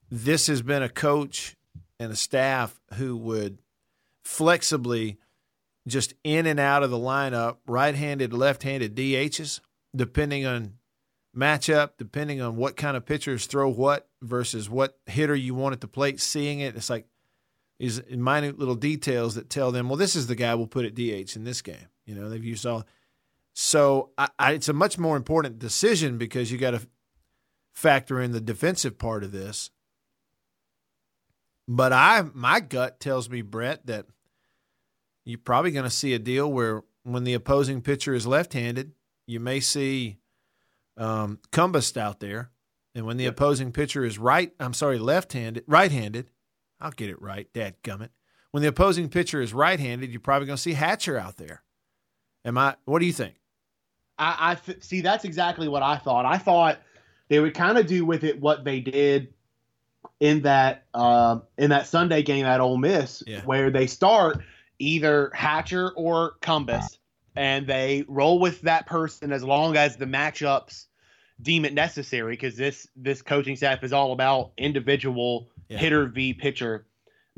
[0.09, 1.55] this has been a coach
[1.99, 3.59] and a staff who would
[4.23, 5.17] flexibly
[5.87, 9.59] just in and out of the lineup, right-handed, left-handed DHs,
[9.95, 10.73] depending on
[11.35, 15.81] matchup, depending on what kind of pitchers throw what versus what hitter you want at
[15.81, 16.75] the plate, seeing it.
[16.75, 17.07] It's like
[17.79, 20.95] these minute little details that tell them, well, this is the guy we'll put at
[20.95, 21.87] DH in this game.
[22.05, 22.85] You know, they've used all.
[23.53, 26.87] So I, I, it's a much more important decision because you got to
[27.73, 29.71] factor in the defensive part of this.
[31.71, 34.07] But I, my gut tells me, Brett, that
[35.23, 38.93] you're probably going to see a deal where when the opposing pitcher is left-handed,
[39.27, 40.17] you may see
[40.97, 42.49] um, Cumbest out there,
[42.95, 43.33] and when the yep.
[43.33, 46.31] opposing pitcher is right, I'm sorry, left-handed, right-handed,
[46.81, 48.09] I'll get it right, Dad gummit.
[48.49, 51.61] When the opposing pitcher is right-handed, you're probably going to see Hatcher out there.
[52.43, 52.77] Am I?
[52.85, 53.35] What do you think?
[54.17, 55.01] I, I see.
[55.01, 56.25] That's exactly what I thought.
[56.25, 56.79] I thought
[57.27, 59.35] they would kind of do with it what they did
[60.19, 63.41] in that uh, in that Sunday game at Ole Miss, yeah.
[63.41, 64.41] where they start
[64.77, 66.99] either Hatcher or Cumbest,
[67.35, 70.85] and they roll with that person as long as the matchups
[71.41, 72.33] deem it necessary.
[72.33, 75.77] Because this this coaching staff is all about individual yeah.
[75.77, 76.85] hitter v pitcher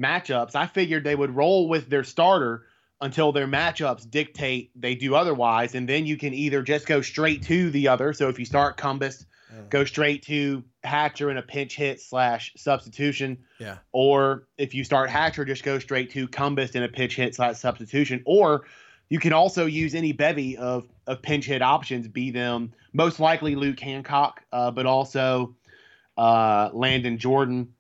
[0.01, 0.55] matchups.
[0.55, 2.65] I figured they would roll with their starter
[2.99, 7.43] until their matchups dictate they do otherwise, and then you can either just go straight
[7.43, 8.13] to the other.
[8.13, 8.77] So if you start
[9.51, 13.37] Cumbest go straight to Hatcher in a pinch hit slash substitution.
[13.59, 13.77] Yeah.
[13.91, 17.57] Or if you start Hatcher, just go straight to Cumbest in a pinch hit slash
[17.57, 18.21] substitution.
[18.25, 18.65] Or
[19.09, 23.55] you can also use any bevy of, of pinch hit options, be them most likely
[23.55, 25.55] Luke Hancock, uh, but also
[26.17, 27.73] uh, Landon Jordan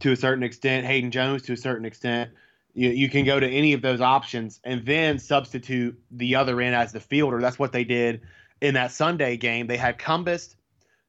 [0.00, 2.30] to a certain extent, Hayden Jones to a certain extent.
[2.74, 6.74] You, you can go to any of those options and then substitute the other end
[6.74, 7.40] as the fielder.
[7.40, 8.20] That's what they did
[8.60, 9.66] in that Sunday game.
[9.66, 10.56] They had Cumbest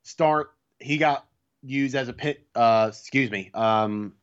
[0.03, 0.51] start.
[0.79, 1.25] He got
[1.61, 2.45] used as a pit.
[2.55, 3.51] Uh, excuse me.
[3.53, 4.13] Um,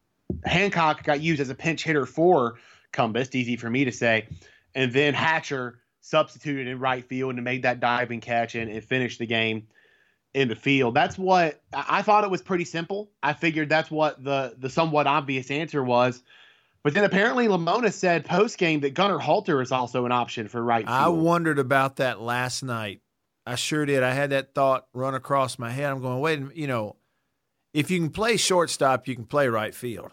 [0.45, 2.59] Hancock got used as a pinch hitter for
[2.93, 3.35] Cumbest.
[3.35, 4.29] Easy for me to say.
[4.75, 9.19] And then Hatcher substituted in right field and made that diving catch and, and finished
[9.19, 9.67] the game
[10.35, 10.95] in the field.
[10.95, 13.11] That's what I thought it was pretty simple.
[13.23, 16.23] I figured that's what the the somewhat obvious answer was.
[16.83, 20.63] But then apparently Lemonis said post game that Gunnar Halter is also an option for
[20.63, 20.97] right field.
[20.97, 23.01] I wondered about that last night.
[23.47, 24.03] I sure did.
[24.03, 25.91] I had that thought run across my head.
[25.91, 26.97] I'm going, wait, you know,
[27.73, 30.11] if you can play shortstop, you can play right field.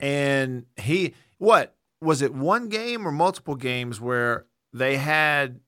[0.00, 2.34] And he, what was it?
[2.34, 5.60] One game or multiple games where they had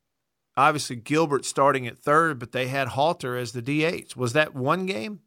[0.57, 4.17] obviously Gilbert starting at third, but they had Halter as the DH.
[4.17, 5.21] Was that one game?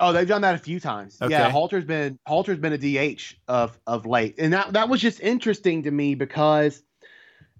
[0.00, 1.18] Oh, they've done that a few times.
[1.20, 1.30] Okay.
[1.30, 5.20] Yeah, Halter's been Halter's been a DH of of late, and that that was just
[5.20, 6.82] interesting to me because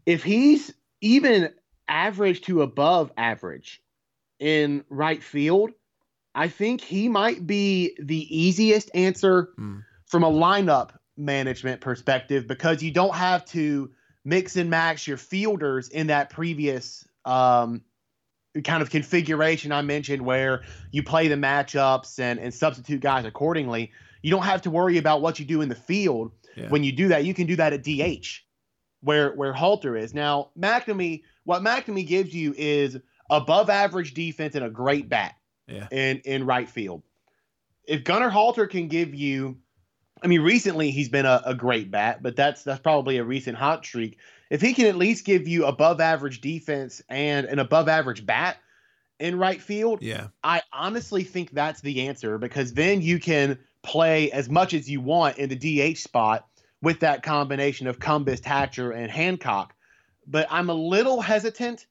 [0.04, 1.50] if he's even
[1.88, 3.82] average to above average
[4.38, 5.70] in right field,
[6.34, 9.82] I think he might be the easiest answer mm.
[10.06, 13.90] from a lineup management perspective because you don't have to
[14.24, 17.82] mix and match your fielders in that previous um,
[18.64, 23.92] kind of configuration I mentioned where you play the matchups and, and substitute guys accordingly.
[24.22, 26.32] You don't have to worry about what you do in the field.
[26.56, 26.68] Yeah.
[26.68, 28.44] When you do that, you can do that at DH
[29.00, 30.14] where where Halter is.
[30.14, 32.98] Now, MacNamee what MacNamee gives you is
[33.30, 35.34] above average defense and a great bat
[35.66, 35.86] yeah.
[35.90, 37.02] in, in right field.
[37.86, 39.58] If Gunnar Halter can give you,
[40.22, 43.56] I mean, recently he's been a, a great bat, but that's that's probably a recent
[43.56, 44.18] hot streak.
[44.50, 48.56] If he can at least give you above average defense and an above average bat
[49.18, 54.30] in right field, yeah, I honestly think that's the answer because then you can play
[54.32, 56.46] as much as you want in the DH spot
[56.80, 59.74] with that combination of Cumbest, Hatcher, and Hancock
[60.26, 61.86] but I'm a little hesitant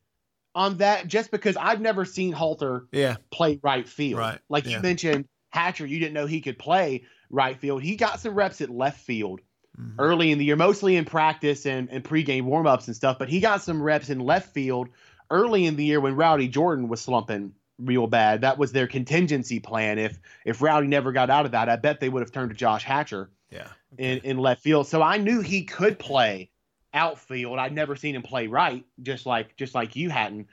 [0.56, 3.16] on that just because I've never seen Halter yeah.
[3.32, 4.20] play right field.
[4.20, 4.40] Right.
[4.50, 4.78] Like yeah.
[4.78, 7.82] you mentioned, Hatcher, you didn't know he could play right field.
[7.82, 9.42] He got some reps at left field
[9.80, 10.00] mm-hmm.
[10.00, 13.40] early in the year, mostly in practice and, and pregame warmups and stuff, but he
[13.40, 14.90] got some reps in left field
[15.30, 18.42] early in the year when Rowdy Jordan was slumping real bad.
[18.42, 19.98] That was their contingency plan.
[19.98, 22.56] If if Rowdy never got out of that, I bet they would have turned to
[22.56, 23.68] Josh Hatcher yeah.
[23.94, 24.14] Okay.
[24.14, 24.88] in, in left field.
[24.88, 26.50] So I knew he could play
[26.94, 27.60] outfield.
[27.60, 30.48] I'd never seen him play right, just like just like you hadn't.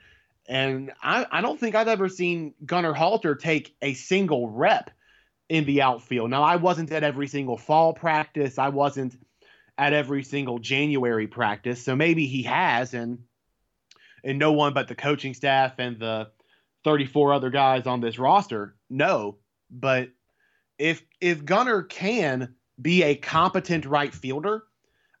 [0.47, 4.89] And I, I don't think I've ever seen Gunnar Halter take a single rep
[5.49, 6.29] in the outfield.
[6.29, 8.57] Now I wasn't at every single fall practice.
[8.57, 9.17] I wasn't
[9.77, 11.83] at every single January practice.
[11.83, 13.19] So maybe he has and
[14.23, 16.29] and no one but the coaching staff and the
[16.83, 19.37] 34 other guys on this roster know.
[19.69, 20.09] But
[20.77, 24.63] if if Gunnar can be a competent right fielder,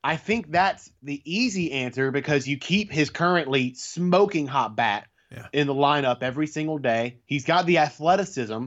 [0.03, 5.47] I think that's the easy answer because you keep his currently smoking hot bat yeah.
[5.53, 7.19] in the lineup every single day.
[7.25, 8.65] He's got the athleticism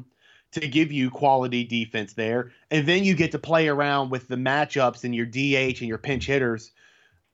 [0.53, 2.53] to give you quality defense there.
[2.71, 5.99] And then you get to play around with the matchups and your DH and your
[5.99, 6.71] pinch hitters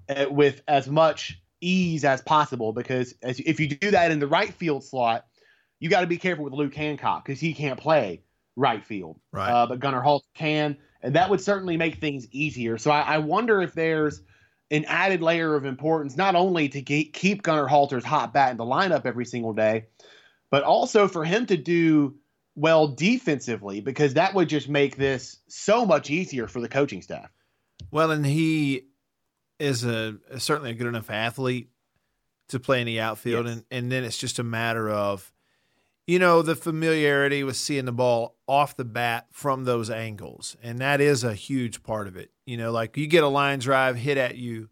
[0.09, 4.27] uh, with as much ease as possible because as, if you do that in the
[4.27, 5.27] right field slot,
[5.79, 8.23] you got to be careful with Luke Hancock because he can't play
[8.57, 9.21] right field.
[9.33, 9.51] Right.
[9.51, 12.79] Uh, but Gunnar Halter can and that would certainly make things easier.
[12.79, 14.23] So I, I wonder if there's
[14.71, 18.65] an added layer of importance, not only to keep Gunnar Halter's hot bat in the
[18.65, 19.87] lineup every single day,
[20.51, 22.17] but also for him to do
[22.55, 27.31] well defensively because that would just make this so much easier for the coaching staff.
[27.91, 28.87] Well, and he
[29.59, 31.71] is a certainly a good enough athlete
[32.49, 33.55] to play in the outfield, yes.
[33.55, 35.33] and and then it's just a matter of
[36.07, 40.57] you know, the familiarity with seeing the ball off the bat from those angles.
[40.63, 42.31] And that is a huge part of it.
[42.47, 44.71] You know, like you get a line drive hit at you,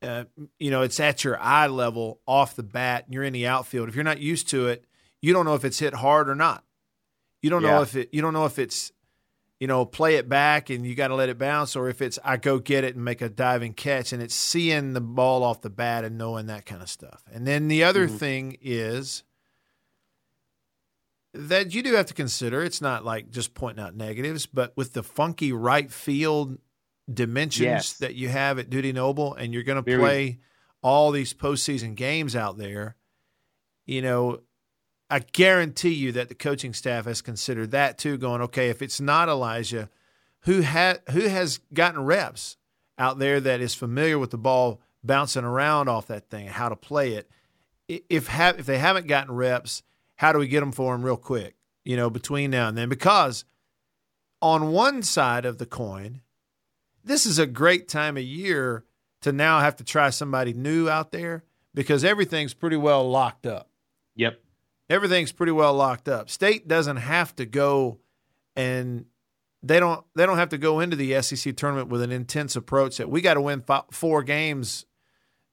[0.00, 0.24] uh,
[0.58, 3.88] you know, it's at your eye level off the bat, and you're in the outfield.
[3.88, 4.84] If you're not used to it,
[5.20, 6.64] you don't know if it's hit hard or not.
[7.42, 7.72] You don't yeah.
[7.72, 8.08] know if it.
[8.12, 8.92] You don't know if it's,
[9.60, 12.18] you know, play it back and you got to let it bounce, or if it's
[12.24, 15.60] I go get it and make a diving catch, and it's seeing the ball off
[15.60, 17.24] the bat and knowing that kind of stuff.
[17.32, 18.16] And then the other mm-hmm.
[18.16, 19.24] thing is
[21.38, 22.64] that you do have to consider.
[22.64, 26.58] It's not like just pointing out negatives, but with the funky right field
[27.12, 27.92] dimensions yes.
[27.98, 30.40] that you have at Dudy Noble, and you're going to play
[30.82, 32.96] all these postseason games out there,
[33.86, 34.40] you know,
[35.08, 38.18] I guarantee you that the coaching staff has considered that too.
[38.18, 39.88] Going, okay, if it's not Elijah,
[40.40, 42.56] who had who has gotten reps
[42.98, 46.76] out there that is familiar with the ball bouncing around off that thing, how to
[46.76, 47.30] play it.
[47.88, 49.82] If have if they haven't gotten reps
[50.18, 51.54] how do we get them for him real quick,
[51.84, 52.88] you know, between now and then?
[52.88, 53.44] Because
[54.42, 56.20] on one side of the coin,
[57.04, 58.84] this is a great time of year
[59.22, 63.70] to now have to try somebody new out there because everything's pretty well locked up.
[64.16, 64.40] Yep.
[64.90, 66.28] Everything's pretty well locked up.
[66.30, 67.98] State doesn't have to go
[68.56, 69.04] and
[69.62, 72.96] they don't they don't have to go into the SEC tournament with an intense approach
[72.96, 74.84] that we got to win five, four games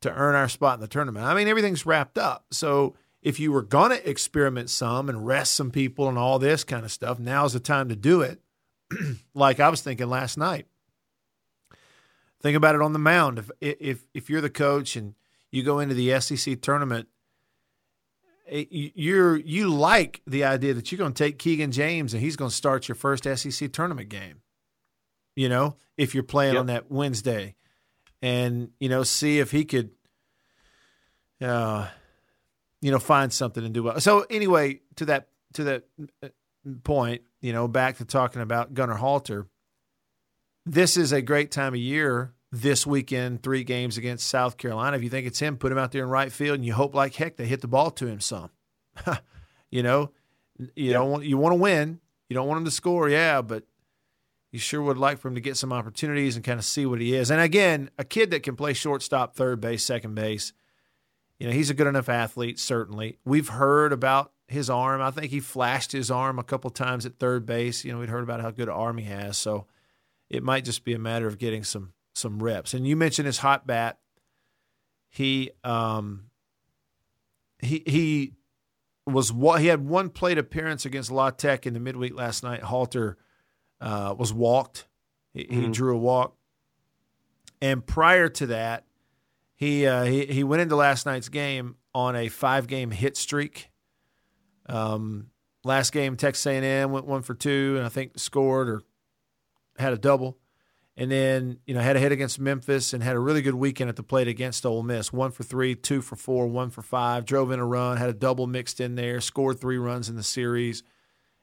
[0.01, 1.25] to earn our spot in the tournament.
[1.25, 2.45] I mean, everything's wrapped up.
[2.51, 6.63] So if you were going to experiment some and rest some people and all this
[6.63, 8.39] kind of stuff, now's the time to do it.
[9.33, 10.67] like I was thinking last night.
[12.39, 13.39] Think about it on the mound.
[13.39, 15.15] If if if you're the coach and
[15.49, 17.07] you go into the SEC tournament,
[18.47, 22.35] eh, you're you like the idea that you're going to take Keegan James and he's
[22.35, 24.43] going to start your first SEC tournament game.
[25.35, 26.59] You know, if you're playing yep.
[26.59, 27.55] on that Wednesday,
[28.21, 29.89] and you know, see if he could.
[31.41, 31.87] Uh,
[32.85, 33.99] you know, find something and do well.
[33.99, 35.85] So anyway, to that to that
[36.21, 36.27] uh,
[36.83, 39.47] point, you know, back to talking about Gunnar Halter.
[40.67, 42.35] This is a great time of year.
[42.51, 44.95] This weekend, three games against South Carolina.
[44.97, 46.93] If you think it's him, put him out there in right field, and you hope
[46.93, 48.51] like heck they hit the ball to him some.
[49.71, 50.11] you know,
[50.75, 51.99] you don't want you want to win.
[52.29, 53.63] You don't want him to score, yeah, but
[54.51, 57.01] you sure would like for him to get some opportunities and kind of see what
[57.01, 57.31] he is.
[57.31, 60.53] And again, a kid that can play shortstop, third base, second base
[61.39, 63.19] you know, he's a good enough athlete, certainly.
[63.25, 65.01] We've heard about his arm.
[65.01, 67.83] I think he flashed his arm a couple times at third base.
[67.83, 69.37] You know, we'd heard about how good an arm he has.
[69.37, 69.65] So
[70.29, 72.73] it might just be a matter of getting some some reps.
[72.73, 73.99] And you mentioned his hot bat.
[75.09, 76.29] He um
[77.59, 78.33] he he
[79.05, 82.61] was what he had one plate appearance against La Tech in the midweek last night.
[82.61, 83.17] Halter
[83.81, 84.87] uh, was walked.
[85.33, 85.61] He, mm-hmm.
[85.61, 86.35] he drew a walk.
[87.61, 88.85] And prior to that,
[89.55, 93.69] he, uh, he he went into last night's game on a five game hit streak.
[94.67, 95.27] Um,
[95.63, 98.81] last game, Texas A&M went one for two, and I think scored or
[99.77, 100.37] had a double.
[100.97, 103.89] And then you know had a hit against Memphis and had a really good weekend
[103.89, 105.11] at the plate against Ole Miss.
[105.11, 107.25] One for three, two for four, one for five.
[107.25, 110.23] Drove in a run, had a double mixed in there, scored three runs in the
[110.23, 110.83] series,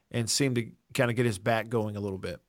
[0.09, 2.39] and seemed to kind of get his back going a little bit.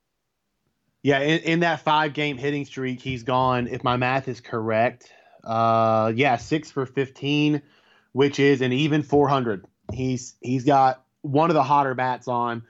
[1.02, 3.66] Yeah, in, in that five game hitting streak, he's gone.
[3.66, 5.12] If my math is correct,
[5.44, 7.62] uh, yeah, six for 15,
[8.12, 9.66] which is an even 400.
[9.92, 12.62] He's he's got one of the hotter bats on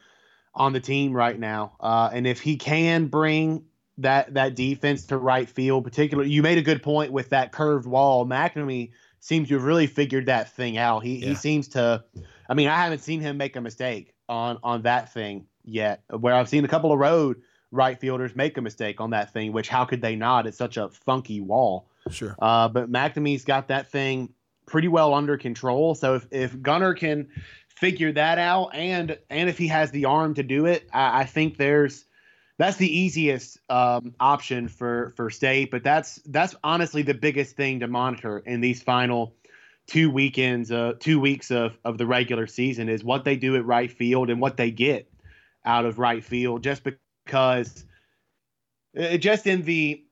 [0.55, 1.77] on the team right now.
[1.81, 3.65] Uh, and if he can bring
[3.99, 7.87] that that defense to right field, particularly, you made a good point with that curved
[7.87, 8.27] wall.
[8.27, 11.01] MacNamee seems to have really figured that thing out.
[11.05, 11.29] He yeah.
[11.29, 12.05] he seems to.
[12.49, 16.03] I mean, I haven't seen him make a mistake on on that thing yet.
[16.11, 19.53] Where I've seen a couple of road right fielders make a mistake on that thing,
[19.53, 20.47] which how could they not?
[20.47, 21.89] It's such a funky wall.
[22.11, 22.37] Sure.
[22.39, 24.35] Uh, but MacNamee's got that thing
[24.67, 25.95] pretty well under control.
[25.95, 27.29] So if, if Gunnar can
[27.69, 31.25] figure that out and and if he has the arm to do it, I, I
[31.25, 32.05] think there's
[32.57, 35.71] that's the easiest um, option for for state.
[35.71, 39.35] But that's that's honestly the biggest thing to monitor in these final
[39.87, 43.65] two weekends, uh, two weeks of of the regular season is what they do at
[43.65, 45.11] right field and what they get
[45.65, 46.63] out of right field.
[46.63, 47.85] Just because,
[48.99, 50.04] uh, just in the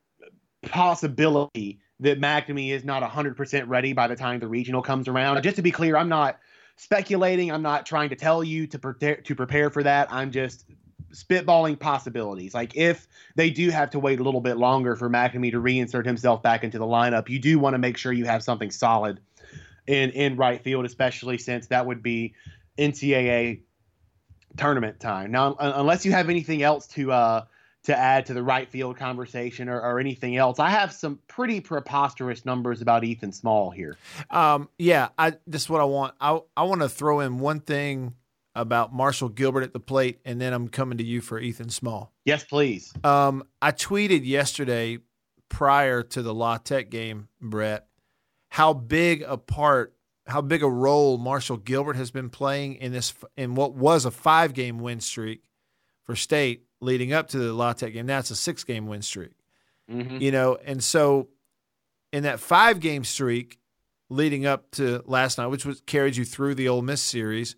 [0.62, 5.42] possibility that MacNamee is not 100% ready by the time the regional comes around.
[5.42, 6.38] Just to be clear, I'm not
[6.76, 7.50] speculating.
[7.50, 10.12] I'm not trying to tell you to prepare to prepare for that.
[10.12, 10.64] I'm just
[11.12, 12.54] spitballing possibilities.
[12.54, 13.06] Like if
[13.36, 16.64] they do have to wait a little bit longer for MacNamee to reinsert himself back
[16.64, 19.20] into the lineup, you do want to make sure you have something solid
[19.86, 22.34] in in right field, especially since that would be
[22.78, 23.60] NCAA
[24.56, 25.30] tournament time.
[25.30, 27.44] Now, unless you have anything else to uh,
[27.84, 31.60] to add to the right field conversation or, or, anything else, I have some pretty
[31.60, 33.96] preposterous numbers about Ethan Small here.
[34.30, 36.14] Um, yeah, I this is what I want.
[36.20, 38.14] I I want to throw in one thing
[38.54, 42.12] about Marshall Gilbert at the plate, and then I'm coming to you for Ethan Small.
[42.24, 42.92] Yes, please.
[43.02, 44.98] Um, I tweeted yesterday
[45.48, 47.86] prior to the La Tech game, Brett,
[48.50, 49.94] how big a part,
[50.26, 54.10] how big a role Marshall Gilbert has been playing in this in what was a
[54.10, 55.42] five game win streak
[56.04, 58.06] for State leading up to the La Tech game.
[58.06, 59.32] That's a six game win streak.
[59.90, 60.18] Mm-hmm.
[60.18, 61.28] You know, and so
[62.12, 63.58] in that five game streak
[64.10, 67.56] leading up to last night, which was carried you through the Ole Miss series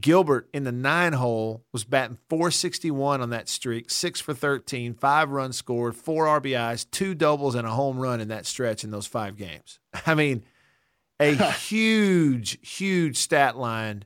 [0.00, 5.30] Gilbert in the nine hole was batting 461 on that streak, six for 13, five
[5.30, 9.06] runs scored, four RBIs, two doubles, and a home run in that stretch in those
[9.06, 9.78] five games.
[10.06, 10.44] I mean,
[11.20, 14.04] a huge, huge stat line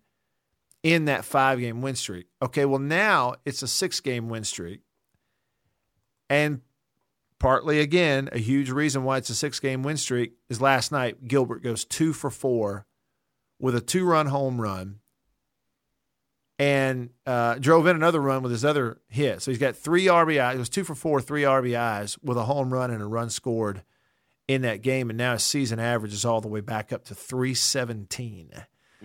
[0.86, 2.26] in that five game win streak.
[2.40, 4.82] Okay, well, now it's a six game win streak.
[6.30, 6.60] And
[7.40, 11.26] partly, again, a huge reason why it's a six game win streak is last night,
[11.26, 12.86] Gilbert goes two for four
[13.58, 15.00] with a two run home run
[16.56, 19.42] and uh, drove in another run with his other hit.
[19.42, 20.54] So he's got three RBIs.
[20.54, 23.82] It was two for four, three RBIs with a home run and a run scored
[24.46, 25.10] in that game.
[25.10, 28.52] And now his season average is all the way back up to 317.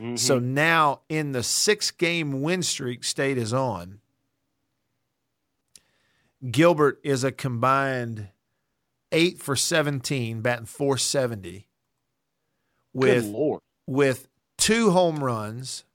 [0.02, 0.16] Mm-hmm.
[0.16, 4.00] So now in the six game win streak State is on,
[6.50, 8.30] Gilbert is a combined
[9.12, 11.68] eight for 17, batting 470
[12.94, 13.32] with,
[13.86, 14.28] with
[14.58, 15.86] two home runs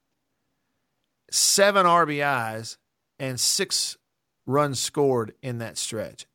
[1.31, 2.77] seven RBIs
[3.19, 3.97] and six
[4.45, 6.25] runs scored in that stretch.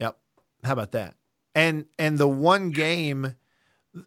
[0.00, 0.18] Yep.
[0.64, 1.14] How about that?
[1.54, 3.36] And and the one game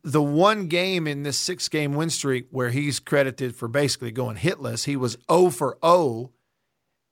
[0.04, 4.38] the one game in this six game win streak where he's credited for basically going
[4.38, 6.32] hitless, he was 0 for 0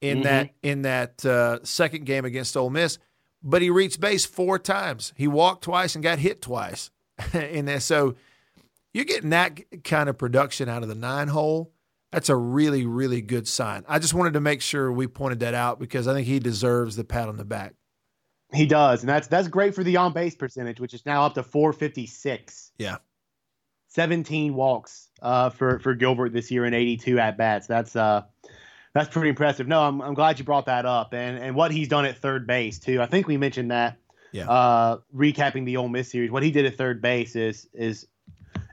[0.02, 0.24] in mm-hmm.
[0.24, 3.00] that in that uh, second game against Ole Miss,
[3.42, 5.14] but he reached base four times.
[5.16, 6.92] He walked twice and got hit twice
[7.34, 7.80] in there.
[7.80, 8.16] So
[8.94, 11.72] you're getting that kind of production out of the nine hole
[12.12, 13.84] that's a really, really good sign.
[13.88, 16.96] I just wanted to make sure we pointed that out because I think he deserves
[16.96, 17.74] the pat on the back.
[18.54, 21.34] He does, and that's that's great for the on base percentage, which is now up
[21.34, 22.72] to 456.
[22.78, 22.98] Yeah,
[23.90, 27.68] 17 walks uh, for for Gilbert this year and 82 at bats.
[27.68, 28.24] That's uh
[28.94, 29.68] that's pretty impressive.
[29.68, 32.48] No, I'm I'm glad you brought that up, and and what he's done at third
[32.48, 33.02] base too.
[33.02, 33.98] I think we mentioned that.
[34.32, 34.50] Yeah.
[34.50, 38.08] Uh, recapping the Ole Miss series, what he did at third base is is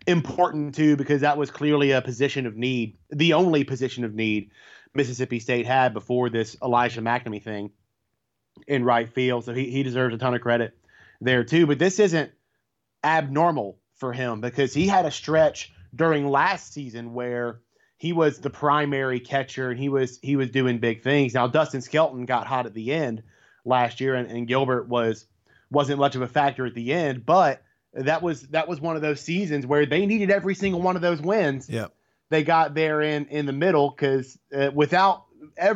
[0.07, 4.51] important too because that was clearly a position of need, the only position of need
[4.95, 7.71] Mississippi State had before this Elijah MacNamee thing
[8.67, 9.45] in right field.
[9.45, 10.77] So he, he deserves a ton of credit
[11.21, 11.67] there too.
[11.67, 12.31] But this isn't
[13.03, 17.61] abnormal for him because he had a stretch during last season where
[17.97, 21.35] he was the primary catcher and he was he was doing big things.
[21.35, 23.23] Now Dustin Skelton got hot at the end
[23.65, 25.27] last year and, and Gilbert was
[25.71, 27.63] wasn't much of a factor at the end, but
[27.93, 31.03] that was that was one of those seasons where they needed every single one of
[31.03, 31.69] those wins.
[31.69, 31.89] Yeah,
[32.31, 35.25] they got there in in the middle because uh, without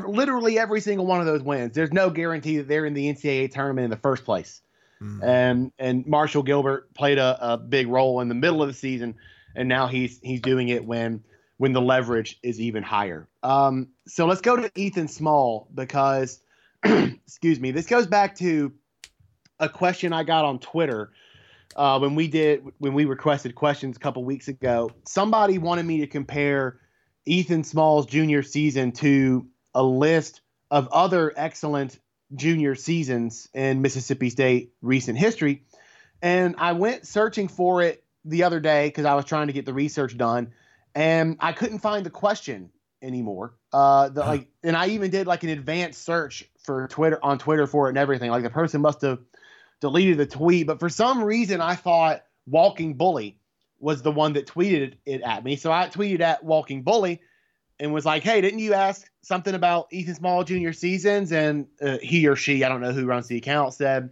[0.07, 3.53] literally every single one of those wins, there's no guarantee that they're in the NCAA
[3.53, 4.61] tournament in the first place.
[5.03, 5.23] Mm.
[5.23, 9.15] And and Marshall Gilbert played a, a big role in the middle of the season,
[9.55, 11.23] and now he's he's doing it when
[11.57, 13.29] when the leverage is even higher.
[13.43, 16.41] Um, so let's go to Ethan Small because,
[16.85, 18.73] excuse me, this goes back to
[19.61, 21.11] a question I got on Twitter
[21.77, 26.01] uh, when we did when we requested questions a couple weeks ago, somebody wanted me
[26.01, 26.81] to compare
[27.27, 29.47] Ethan Small's junior season to
[29.79, 30.41] a list
[30.73, 32.01] of other excellent
[32.35, 35.63] junior seasons in Mississippi State recent history.
[36.21, 39.67] And I went searching for it the other day because I was trying to get
[39.67, 40.53] the research done,
[40.97, 42.71] and I couldn't find the question
[43.01, 43.55] anymore.
[43.73, 47.69] Uh, the, like, and I even did like an advanced search for Twitter on Twitter
[47.69, 48.33] for it and everything.
[48.33, 49.21] Like the person must have
[49.81, 53.39] deleted the tweet, but for some reason I thought Walking Bully
[53.79, 55.55] was the one that tweeted it at me.
[55.55, 57.21] So I tweeted at Walking Bully
[57.79, 60.73] and was like, "Hey, didn't you ask something about Ethan Small Jr.
[60.73, 64.11] seasons?" And uh, he or she, I don't know who runs the account, said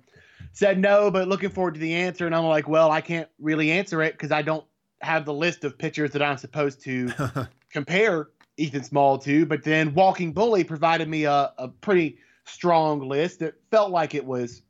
[0.53, 2.27] said no, but looking forward to the answer.
[2.27, 4.65] And I'm like, "Well, I can't really answer it because I don't
[5.01, 7.11] have the list of pitchers that I'm supposed to
[7.71, 13.41] compare Ethan Small to." But then Walking Bully provided me a, a pretty strong list
[13.41, 14.63] that felt like it was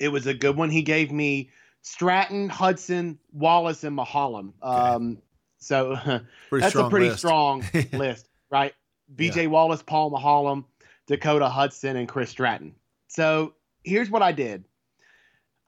[0.00, 0.70] it was a good one.
[0.70, 1.50] He gave me
[1.82, 4.54] Stratton, Hudson, Wallace, and Mulholland.
[4.62, 5.18] Um,
[5.58, 5.96] so
[6.50, 7.18] that's a pretty list.
[7.18, 8.74] strong list, right?
[9.14, 9.46] BJ yeah.
[9.46, 10.64] Wallace, Paul Mulholland,
[11.06, 12.74] Dakota Hudson, and Chris Stratton.
[13.08, 13.54] So
[13.84, 14.64] here's what I did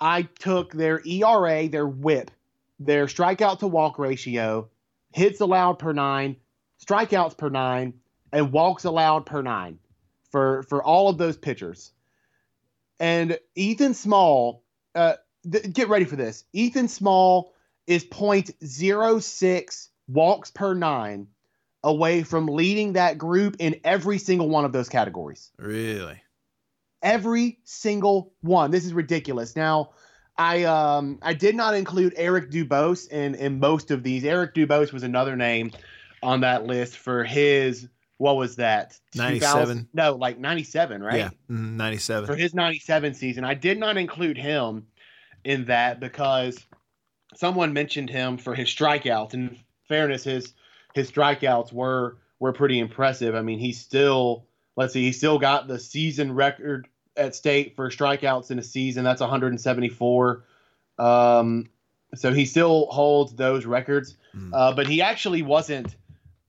[0.01, 2.31] I took their ERA, their whip,
[2.79, 4.69] their strikeout to walk ratio,
[5.13, 6.37] hits allowed per nine,
[6.85, 7.95] strikeouts per nine,
[8.33, 9.79] and walks allowed per nine
[10.31, 11.93] for, for all of those pitchers.
[12.99, 14.65] And Ethan Small,
[14.95, 15.15] uh,
[15.51, 16.45] th- get ready for this.
[16.53, 17.53] Ethan Small
[17.87, 21.29] is 0.06 walks per nine
[21.85, 25.51] away from leading that group in every single one of those categories.
[25.59, 26.23] Really?
[27.03, 28.71] Every single one.
[28.71, 29.57] This is ridiculous.
[29.57, 29.91] Now,
[30.39, 34.25] I um I did not include Eric Dubose in in most of these.
[34.25, 35.73] Eric Dubose was another name
[36.23, 38.97] on that list for his what was that?
[39.17, 39.89] 97.
[39.93, 41.19] No, like 97, right?
[41.19, 42.27] Yeah, mm, 97.
[42.29, 43.43] For his 97 season.
[43.43, 44.87] I did not include him
[45.43, 46.65] in that because
[47.35, 49.35] someone mentioned him for his strikeouts.
[49.35, 49.59] In
[49.89, 50.53] fairness, his
[50.95, 53.35] his strikeouts were were pretty impressive.
[53.35, 57.91] I mean, he still let's see, he still got the season record at state for
[57.91, 59.05] strikeouts in a season.
[59.05, 60.45] That's 174.
[60.99, 61.69] Um,
[62.15, 64.51] so he still holds those records, mm.
[64.53, 65.97] uh, but he actually wasn't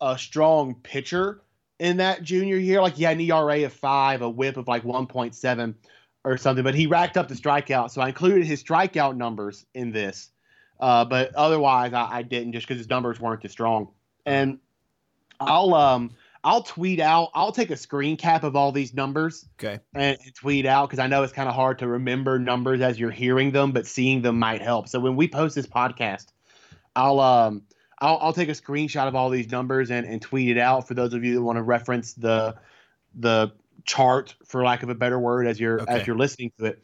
[0.02, 1.42] a strong pitcher
[1.80, 2.82] in that junior year.
[2.82, 5.76] Like he had an ERA of five, a WHIP of like 1.7
[6.26, 6.64] or something.
[6.64, 10.30] But he racked up the strikeout, so I included his strikeout numbers in this.
[10.80, 13.90] Uh, but otherwise, I, I didn't just because his numbers weren't as strong.
[14.26, 14.60] And
[15.40, 16.12] I'll um
[16.44, 17.30] I'll tweet out.
[17.34, 19.46] I'll take a screen cap of all these numbers.
[19.60, 19.80] Okay.
[19.94, 23.00] And, and tweet out because I know it's kind of hard to remember numbers as
[23.00, 24.90] you're hearing them, but seeing them might help.
[24.90, 26.26] So when we post this podcast,
[26.96, 27.64] I'll um
[28.00, 30.94] I'll, I'll take a screenshot of all these numbers and, and tweet it out for
[30.94, 32.56] those of you that want to reference the
[33.16, 33.54] the
[33.86, 35.94] chart for lack of a better word as you're okay.
[35.94, 36.84] as you're listening to it.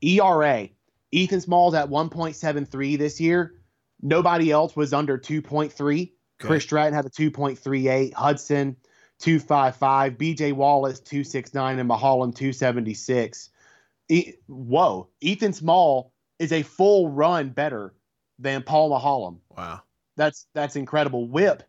[0.00, 0.68] ERA.
[1.10, 3.54] Ethan Small's at 1.73 this year.
[4.00, 6.12] Nobody else was under 2.3.
[6.42, 6.48] Okay.
[6.48, 8.12] Chris Stratton had a 2.38.
[8.14, 8.76] Hudson
[9.20, 10.14] 255.
[10.14, 13.50] BJ Wallace 269 and Mulholland 276.
[14.08, 15.08] E- Whoa.
[15.20, 17.94] Ethan Small is a full run better
[18.40, 19.38] than Paul Mulholland.
[19.56, 19.82] Wow.
[20.16, 21.28] That's that's incredible.
[21.28, 21.62] Whip.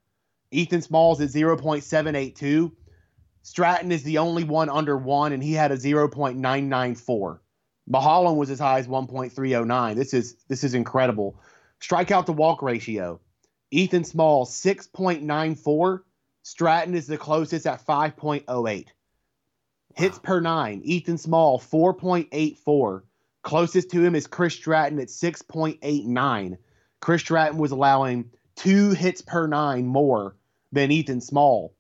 [0.52, 2.72] Ethan Small's at 0.782.
[3.44, 7.40] Stratton is the only one under one, and he had a 0.994.
[7.88, 9.96] Mulholland was as high as 1.309.
[9.96, 11.40] This is this is incredible.
[11.82, 13.20] Strikeout to walk ratio.
[13.74, 16.02] Ethan Small 6.94.
[16.44, 18.88] Stratton is the closest at 5.08.
[19.96, 20.82] Hits per nine.
[20.84, 23.02] Ethan Small 4.84.
[23.42, 26.58] Closest to him is Chris Stratton at 6.89.
[27.02, 30.36] Chris Stratton was allowing two hits per nine more
[30.72, 31.74] than Ethan Small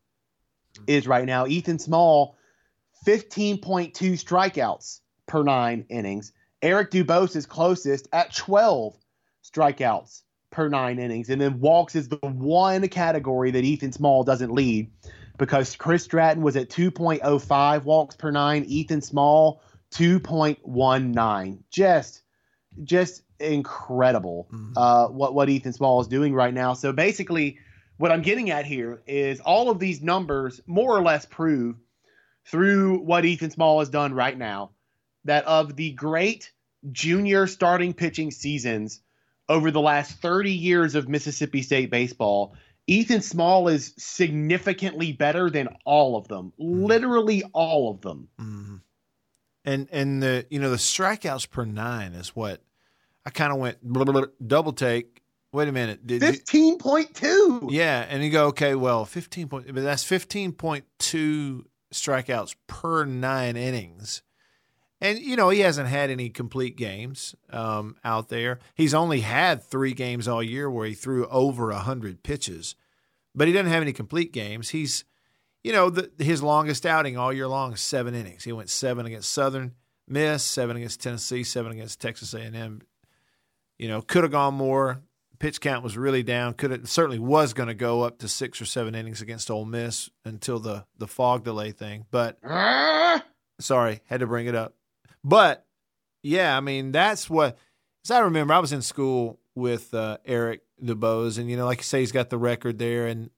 [0.88, 1.46] is right now.
[1.46, 2.36] Ethan Small,
[3.06, 6.32] 15.2 strikeouts per nine innings.
[6.64, 8.96] Eric Dubose is closest at 12
[9.44, 10.24] strikeouts
[10.54, 11.30] per nine innings.
[11.30, 14.91] And then walks is the one category that Ethan Small doesn't lead
[15.38, 21.60] because Chris Stratton was at 2.05 walks per nine, Ethan Small 2.19.
[21.70, 22.22] Just
[22.84, 24.78] just incredible mm-hmm.
[24.78, 26.74] uh, what what Ethan Small is doing right now.
[26.74, 27.60] So basically,
[27.97, 31.76] what I'm getting at here is all of these numbers more or less prove
[32.45, 34.72] through what Ethan Small has done right now
[35.26, 36.51] that of the great
[36.91, 39.01] junior starting pitching seasons
[39.50, 42.56] over the last 30 years of Mississippi State baseball,
[42.88, 46.86] Ethan Small is significantly better than all of them, mm-hmm.
[46.86, 48.28] literally all of them.
[48.39, 48.76] Mm-hmm.
[49.66, 52.62] And and the you know the strikeouts per nine is what
[53.26, 55.22] I kind of went blah, blah, blah, double take.
[55.54, 56.02] Wait a minute.
[56.06, 57.70] Fifteen point two.
[57.72, 58.76] Yeah, and you go okay.
[58.76, 64.22] Well, fifteen point, but that's fifteen point two strikeouts per nine innings.
[65.04, 68.60] And you know he hasn't had any complete games um, out there.
[68.74, 72.76] He's only had three games all year where he threw over hundred pitches,
[73.36, 74.70] but he doesn't have any complete games.
[74.70, 75.04] He's,
[75.62, 78.45] you know, the, his longest outing all year long is seven innings.
[78.45, 79.74] He went seven against Southern
[80.08, 82.82] Miss, seven against Tennessee, seven against Texas A&M,
[83.78, 85.01] you know, could have gone more.
[85.39, 86.54] Pitch count was really down.
[86.54, 89.66] Could have certainly was going to go up to six or seven innings against Ole
[89.66, 92.06] Miss until the the fog delay thing.
[92.10, 92.38] But
[93.60, 94.76] sorry, had to bring it up.
[95.24, 95.66] But
[96.22, 97.58] yeah, I mean that's what.
[98.06, 101.78] As I remember, I was in school with uh, Eric Dubose, and you know, like
[101.78, 103.30] you say, he's got the record there, and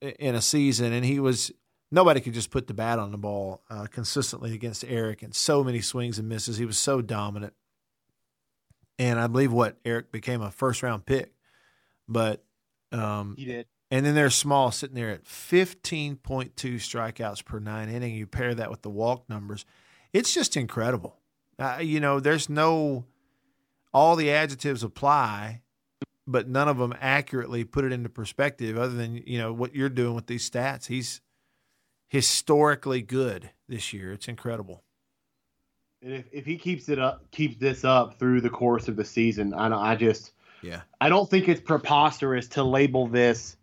[0.00, 1.50] in a season, and he was
[1.90, 5.64] nobody could just put the bat on the ball uh, consistently against Eric, and so
[5.64, 6.58] many swings and misses.
[6.58, 7.54] He was so dominant
[8.98, 11.32] and I believe what Eric became a first round pick.
[12.08, 12.44] But
[12.92, 13.66] um, he did.
[13.90, 18.14] And then they're small, sitting there at 15.2 strikeouts per nine inning.
[18.14, 19.64] You pair that with the walk numbers,
[20.16, 21.18] it's just incredible.
[21.58, 23.04] Uh, you know, there's no,
[23.92, 25.62] all the adjectives apply,
[26.26, 29.88] but none of them accurately put it into perspective other than, you know, what you're
[29.88, 30.86] doing with these stats.
[30.86, 31.20] He's,
[32.08, 34.12] historically good this year.
[34.12, 34.82] It's incredible.
[36.02, 39.04] And if, if he keeps it up, keeps this up through the course of the
[39.04, 43.56] season, I I just yeah I don't think it's preposterous to label this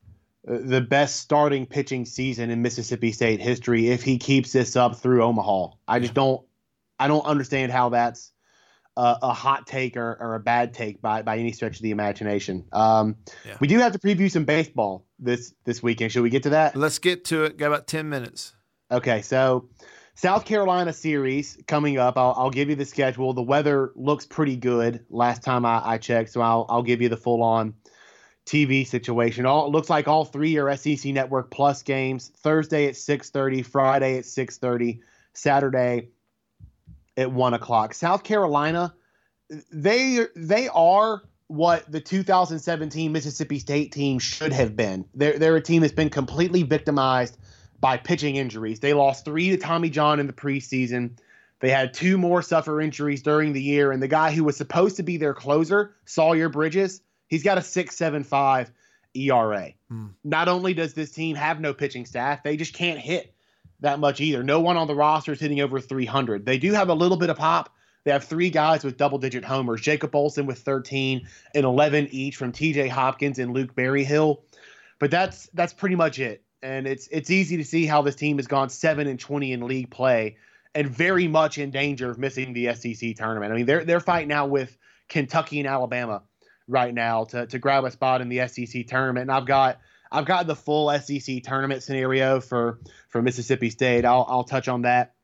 [0.46, 5.24] the best starting pitching season in Mississippi State history if he keeps this up through
[5.24, 5.76] Omaha.
[5.88, 6.46] I just don't
[7.00, 8.32] I don't understand how that's
[8.96, 11.92] a, a hot take or, or, a bad take by by any stretch of the
[11.92, 12.66] imagination.
[12.72, 13.16] Um,
[13.46, 13.58] yeah.
[13.60, 16.12] We do have to preview some baseball this this weekend.
[16.12, 16.76] Should we get to that?
[16.76, 17.58] Let's get to it.
[17.58, 18.54] Got about ten minutes.
[18.92, 19.70] Okay, so
[20.14, 22.18] South Carolina series coming up.
[22.18, 23.34] I'll, I'll give you the schedule.
[23.34, 27.10] The weather looks pretty good last time I, I checked, so I'll I'll give you
[27.10, 27.74] the full on
[28.46, 29.46] TV situation.
[29.46, 32.32] All it looks like all three are SEC Network Plus games.
[32.38, 35.02] Thursday at six thirty, Friday at six thirty,
[35.34, 36.10] Saturday
[37.16, 37.94] at one o'clock.
[37.94, 38.94] South Carolina,
[39.72, 45.06] they they are what the 2017 Mississippi State team should have been.
[45.14, 47.38] They're they're a team that's been completely victimized
[47.80, 48.80] by pitching injuries.
[48.80, 51.18] They lost three to Tommy John in the preseason.
[51.60, 54.98] They had two more suffer injuries during the year, and the guy who was supposed
[54.98, 57.02] to be their closer, Sawyer Bridges,
[57.34, 58.72] he's got a six seven five
[59.16, 59.74] ERA.
[59.90, 60.08] Hmm.
[60.24, 63.34] Not only does this team have no pitching staff, they just can't hit
[63.80, 64.44] that much either.
[64.44, 66.46] No one on the roster is hitting over 300.
[66.46, 67.74] They do have a little bit of pop.
[68.04, 72.36] They have three guys with double digit homers Jacob Olson with 13 and 11 each
[72.36, 74.44] from TJ Hopkins and Luke Berryhill.
[75.00, 76.44] But that's that's pretty much it.
[76.62, 79.68] And it's it's easy to see how this team has gone 7 and 20 in
[79.68, 80.38] league play
[80.76, 83.52] and very much in danger of missing the SEC tournament.
[83.52, 84.78] I mean, they're they're fighting out with
[85.08, 86.24] Kentucky and Alabama
[86.68, 89.30] right now to to grab a spot in the SEC tournament.
[89.30, 89.80] And I've got
[90.12, 94.06] I've got the full SEC tournament scenario for for Mississippi State.
[94.06, 95.16] I'll I'll touch on that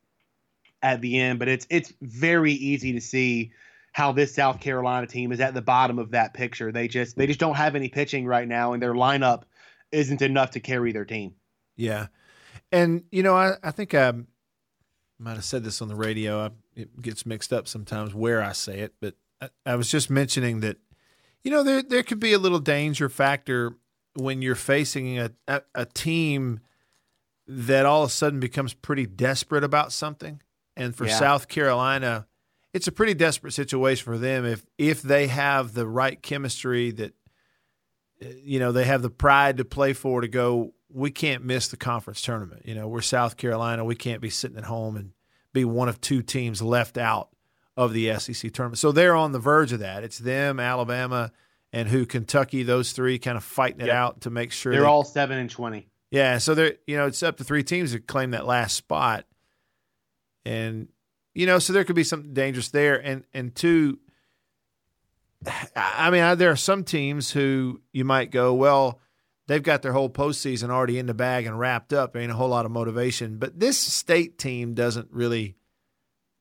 [0.81, 3.51] at the end, but it's it's very easy to see
[3.91, 6.71] how this South Carolina team is at the bottom of that picture.
[6.71, 9.43] They just they just don't have any pitching right now, and their lineup
[9.91, 11.35] isn't enough to carry their team.
[11.75, 12.07] Yeah,
[12.71, 14.13] and you know I I think I
[15.19, 16.45] might have said this on the radio.
[16.45, 20.09] I, it gets mixed up sometimes where I say it, but I, I was just
[20.09, 20.77] mentioning that
[21.43, 23.75] you know there there could be a little danger factor
[24.15, 26.59] when you're facing a, a, a team
[27.47, 30.41] that all of a sudden becomes pretty desperate about something.
[30.75, 31.17] And for yeah.
[31.17, 32.27] South Carolina,
[32.73, 37.13] it's a pretty desperate situation for them if if they have the right chemistry that
[38.21, 41.77] you know they have the pride to play for to go we can't miss the
[41.77, 45.11] conference tournament you know we're south carolina we can't be sitting at home and
[45.53, 47.29] be one of two teams left out
[47.79, 51.31] of the sec tournament so they're on the verge of that it's them alabama
[51.71, 53.95] and who Kentucky, those three kind of fighting it yep.
[53.95, 55.87] out to make sure they're they, all seven and twenty.
[56.11, 59.25] Yeah, so they're you know it's up to three teams to claim that last spot,
[60.45, 60.87] and
[61.35, 63.99] you know so there could be something dangerous there, and and two.
[65.75, 68.99] I mean, there are some teams who you might go, well,
[69.47, 72.11] they've got their whole postseason already in the bag and wrapped up.
[72.11, 75.55] There ain't a whole lot of motivation, but this state team doesn't really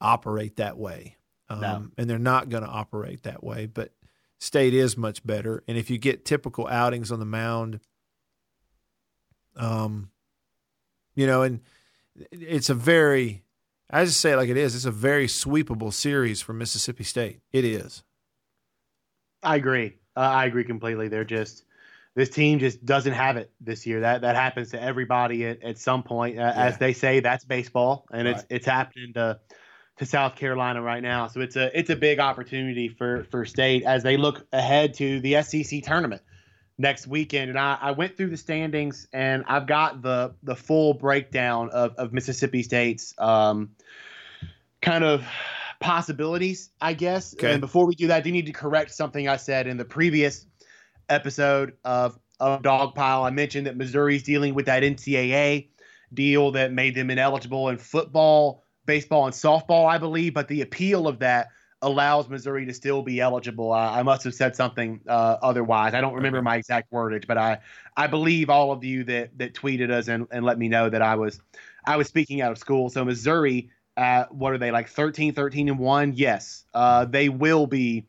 [0.01, 1.17] operate that way,
[1.49, 1.87] um, no.
[1.97, 3.67] and they're not going to operate that way.
[3.67, 3.93] But
[4.41, 5.63] State is much better.
[5.67, 7.81] And if you get typical outings on the mound,
[9.57, 10.11] um,
[11.15, 11.61] you know, and
[12.31, 13.43] it's a very,
[13.91, 14.75] I just say it like it is.
[14.75, 17.41] It's a very sweepable series for Mississippi State.
[17.53, 18.05] It is.
[19.43, 19.97] I agree.
[20.17, 21.09] Uh, I agree completely.
[21.09, 21.65] They're just
[22.15, 24.01] this team just doesn't have it this year.
[24.01, 26.39] That that happens to everybody at, at some point.
[26.39, 26.67] Uh, yeah.
[26.67, 28.37] As they say, that's baseball, and right.
[28.37, 29.39] it's it's happening to
[29.99, 31.27] to South Carolina right now.
[31.27, 35.21] So it's a it's a big opportunity for for state as they look ahead to
[35.21, 36.23] the SEC tournament
[36.79, 37.51] next weekend.
[37.51, 41.95] And I, I went through the standings and I've got the the full breakdown of,
[41.97, 43.71] of Mississippi State's um,
[44.81, 45.25] kind of
[45.81, 47.35] possibilities, I guess.
[47.35, 47.53] Okay.
[47.53, 49.85] And before we do that, I do need to correct something I said in the
[49.85, 50.47] previous
[51.09, 53.27] episode of of Dogpile.
[53.27, 55.69] I mentioned that Missouri's dealing with that NCAA
[56.15, 61.07] deal that made them ineligible in football baseball and softball, I believe, but the appeal
[61.07, 61.51] of that
[61.83, 63.73] allows Missouri to still be eligible.
[63.73, 65.95] Uh, I must have said something uh, otherwise.
[65.95, 67.61] I don't remember my exact wordage, but I
[67.97, 71.03] I believe all of you that that tweeted us and, and let me know that
[71.03, 71.41] I was
[71.87, 72.89] I was speaking out of school.
[72.91, 76.15] So Missouri, uh, what are they like 13, 13 and one?
[76.15, 78.07] Yes, uh, they will be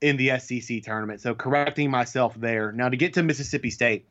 [0.00, 1.20] in the SEC tournament.
[1.20, 2.72] So correcting myself there.
[2.72, 4.08] Now to get to Mississippi State,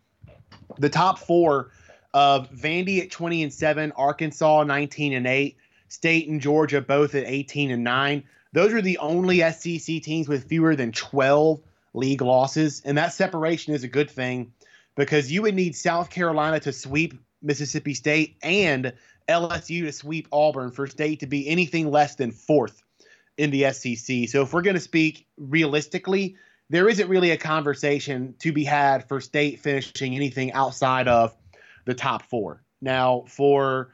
[0.77, 1.71] the top four
[2.13, 5.57] of Vandy at 20 and 7, Arkansas 19 and 8,
[5.91, 8.23] State and Georgia both at 18 and 9.
[8.53, 11.61] Those are the only SEC teams with fewer than 12
[11.93, 12.81] league losses.
[12.85, 14.53] And that separation is a good thing
[14.95, 18.93] because you would need South Carolina to sweep Mississippi State and
[19.27, 22.81] LSU to sweep Auburn for State to be anything less than fourth
[23.35, 24.29] in the SEC.
[24.29, 26.37] So if we're going to speak realistically,
[26.69, 31.35] there isn't really a conversation to be had for State finishing anything outside of
[31.83, 32.63] the top four.
[32.79, 33.91] Now, for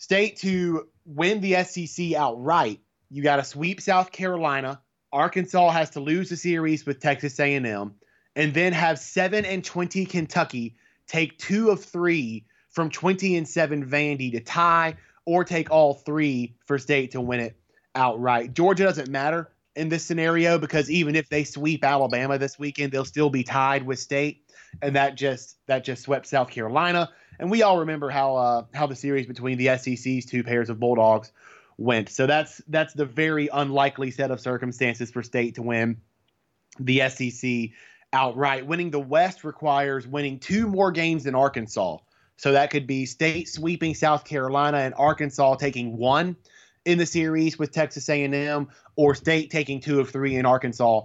[0.00, 2.80] State to win the SEC outright,
[3.10, 4.80] you got to sweep South Carolina.
[5.12, 7.94] Arkansas has to lose the series with Texas A&M,
[8.34, 10.74] and then have seven and twenty Kentucky
[11.06, 14.96] take two of three from twenty and seven Vandy to tie,
[15.26, 17.60] or take all three for State to win it
[17.94, 18.54] outright.
[18.54, 23.04] Georgia doesn't matter in this scenario because even if they sweep Alabama this weekend, they'll
[23.04, 27.10] still be tied with State, and that just that just swept South Carolina.
[27.40, 30.78] And we all remember how uh, how the series between the SEC's two pairs of
[30.78, 31.32] Bulldogs
[31.78, 32.10] went.
[32.10, 36.02] So that's that's the very unlikely set of circumstances for State to win
[36.78, 37.70] the SEC
[38.12, 38.66] outright.
[38.66, 41.96] Winning the West requires winning two more games than Arkansas.
[42.36, 46.36] So that could be State sweeping South Carolina and Arkansas taking one
[46.84, 51.02] in the series with Texas A&M, or State taking two of three in Arkansas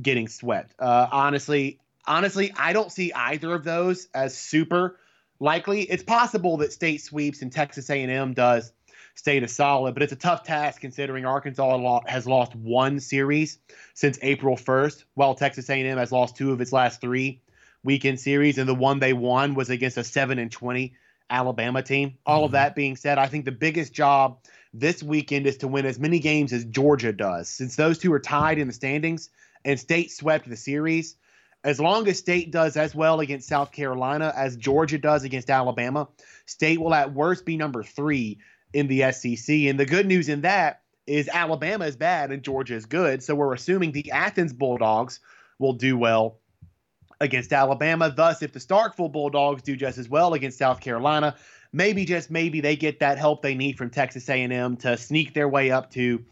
[0.00, 0.74] getting swept.
[0.78, 4.98] Uh, honestly, honestly, I don't see either of those as super
[5.42, 5.82] likely.
[5.82, 8.72] It's possible that State sweeps and Texas A&M does
[9.14, 13.58] State a solid, but it's a tough task considering Arkansas has lost one series
[13.92, 17.42] since April 1st, while Texas A&M has lost two of its last three
[17.84, 20.94] weekend series, and the one they won was against a seven and 20
[21.28, 22.16] Alabama team.
[22.24, 22.44] All mm-hmm.
[22.46, 24.38] of that being said, I think the biggest job
[24.72, 27.50] this weekend is to win as many games as Georgia does.
[27.50, 29.28] Since those two are tied in the standings
[29.64, 31.16] and State swept the series,
[31.64, 36.08] as long as State does as well against South Carolina as Georgia does against Alabama,
[36.46, 38.38] State will at worst be number three
[38.72, 39.48] in the SEC.
[39.48, 43.22] And the good news in that is Alabama is bad and Georgia is good.
[43.22, 45.20] So we're assuming the Athens Bulldogs
[45.58, 46.38] will do well
[47.20, 48.12] against Alabama.
[48.14, 51.36] Thus, if the Starkville Bulldogs do just as well against South Carolina,
[51.72, 55.48] maybe just maybe they get that help they need from Texas A&M to sneak their
[55.48, 56.24] way up to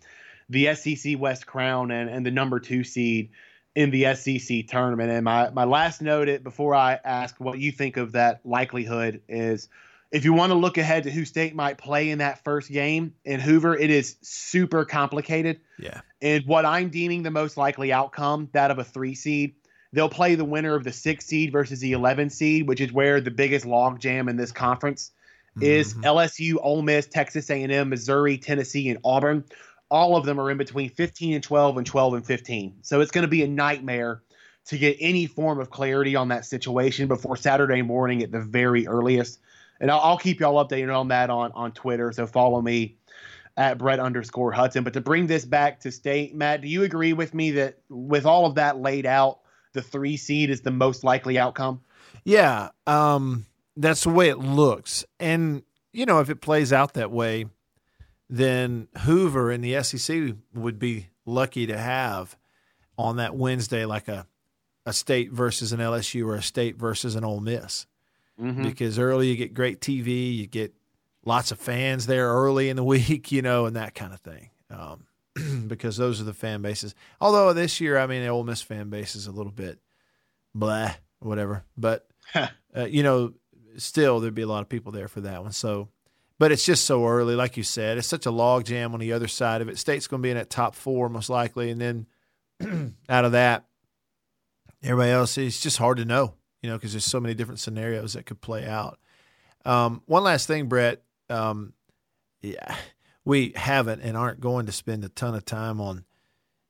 [0.48, 3.30] the SEC West crown and, and the number two seed
[3.74, 5.10] in the SEC tournament.
[5.10, 9.22] And my, my last note it before I ask what you think of that likelihood
[9.28, 9.68] is
[10.10, 13.14] if you want to look ahead to who state might play in that first game
[13.24, 15.60] in Hoover, it is super complicated.
[15.78, 16.00] Yeah.
[16.20, 19.54] And what I'm deeming the most likely outcome, that of a three seed,
[19.92, 23.20] they'll play the winner of the six seed versus the 11 seed, which is where
[23.20, 25.12] the biggest logjam in this conference
[25.60, 26.04] is mm-hmm.
[26.04, 29.44] LSU, Ole Miss, Texas A&M, Missouri, Tennessee, and Auburn.
[29.90, 32.78] All of them are in between 15 and 12 and 12 and 15.
[32.82, 34.22] So it's going to be a nightmare
[34.66, 38.86] to get any form of clarity on that situation before Saturday morning at the very
[38.86, 39.40] earliest.
[39.80, 42.12] And I'll, I'll keep y'all updated on that on on Twitter.
[42.12, 42.96] So follow me
[43.56, 44.84] at Brett underscore Hudson.
[44.84, 48.26] But to bring this back to state, Matt, do you agree with me that with
[48.26, 49.40] all of that laid out,
[49.72, 51.80] the three seed is the most likely outcome?
[52.24, 52.70] Yeah.
[52.86, 55.04] Um, that's the way it looks.
[55.18, 55.62] And,
[55.92, 57.46] you know, if it plays out that way,
[58.30, 62.36] then Hoover in the SEC would be lucky to have
[62.96, 64.26] on that Wednesday like a
[64.86, 67.86] a state versus an LSU or a state versus an Ole Miss.
[68.40, 68.62] Mm-hmm.
[68.62, 70.74] Because early you get great TV, you get
[71.24, 74.50] lots of fans there early in the week, you know, and that kind of thing.
[74.70, 75.04] Um,
[75.68, 76.94] because those are the fan bases.
[77.20, 79.78] Although this year, I mean, the Ole Miss fan base is a little bit
[80.54, 81.64] blah, whatever.
[81.76, 82.48] But uh,
[82.88, 83.34] you know,
[83.76, 85.52] still there'd be a lot of people there for that one.
[85.52, 85.88] So,
[86.40, 87.98] but it's just so early, like you said.
[87.98, 89.76] It's such a log jam on the other side of it.
[89.76, 93.66] State's going to be in that top four most likely, and then out of that,
[94.82, 96.32] everybody else It's just hard to know,
[96.62, 98.98] you know, because there's so many different scenarios that could play out.
[99.66, 101.02] Um, one last thing, Brett.
[101.28, 101.74] Um,
[102.40, 102.74] yeah,
[103.22, 106.06] we haven't and aren't going to spend a ton of time on,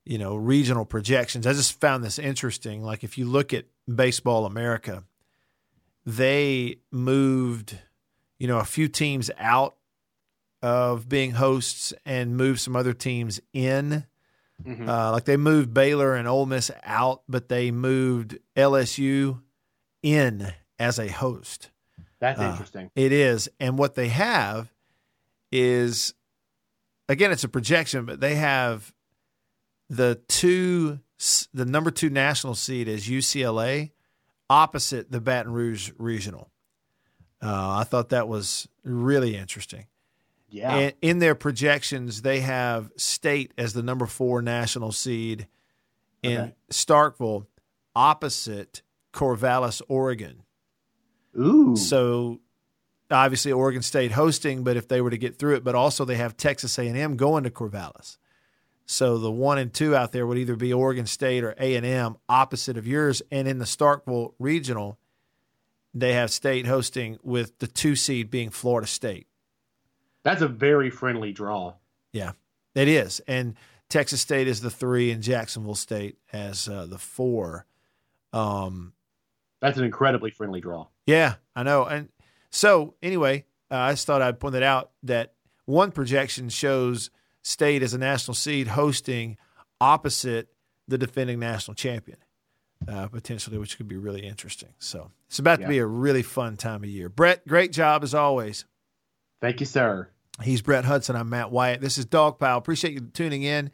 [0.05, 1.47] you know, regional projections.
[1.47, 2.83] I just found this interesting.
[2.83, 5.05] Like if you look at Baseball America,
[6.05, 7.79] they moved,
[8.41, 9.77] you know, a few teams out
[10.63, 14.07] of being hosts and move some other teams in.
[14.65, 14.89] Mm-hmm.
[14.89, 19.41] Uh, like they moved Baylor and Ole Miss out, but they moved LSU
[20.03, 21.71] in as a host.
[22.19, 22.91] That's uh, interesting.
[22.95, 23.49] It is.
[23.61, 24.73] And what they have
[25.53, 26.15] is,
[27.09, 28.93] again, it's a projection, but they have
[29.89, 31.01] the two,
[31.55, 33.93] the number two national seed is UCLA
[34.51, 36.50] opposite the Baton Rouge Regional.
[37.43, 39.87] Uh, I thought that was really interesting.
[40.51, 40.75] Yeah.
[40.75, 45.47] And in their projections, they have state as the number four national seed
[46.23, 46.55] in okay.
[46.71, 47.47] Starkville,
[47.95, 48.83] opposite
[49.13, 50.43] Corvallis, Oregon.
[51.39, 51.77] Ooh.
[51.77, 52.41] So
[53.11, 56.17] obviously Oregon State hosting, but if they were to get through it, but also they
[56.17, 58.19] have Texas A&M going to Corvallis.
[58.87, 61.87] So the one and two out there would either be Oregon State or A and
[61.87, 63.23] M, opposite of yours.
[63.31, 64.99] And in the Starkville regional,
[65.93, 69.27] they have State hosting with the two seed being Florida State.
[70.23, 71.75] That's a very friendly draw.
[72.13, 72.33] Yeah,
[72.75, 73.21] it is.
[73.27, 73.55] And
[73.89, 77.67] Texas State is the three, and Jacksonville State as uh, the four.
[78.33, 78.93] Um,
[79.61, 80.87] That's an incredibly friendly draw.
[81.07, 81.85] Yeah, I know.
[81.85, 82.09] And
[82.51, 85.35] so anyway, uh, I just thought I'd point it out that
[85.65, 87.11] one projection shows
[87.43, 89.39] State as a national seed hosting
[89.81, 90.49] opposite
[90.87, 92.19] the defending national champion,
[92.87, 94.71] uh, potentially, which could be really interesting.
[94.79, 95.67] So it's about yeah.
[95.67, 97.09] to be a really fun time of year.
[97.09, 98.65] Brett, great job as always.
[99.41, 100.09] Thank you, sir.
[100.43, 101.15] He's Brett Hudson.
[101.15, 101.81] I'm Matt Wyatt.
[101.81, 102.59] This is Dog Pile.
[102.59, 103.71] Appreciate you tuning in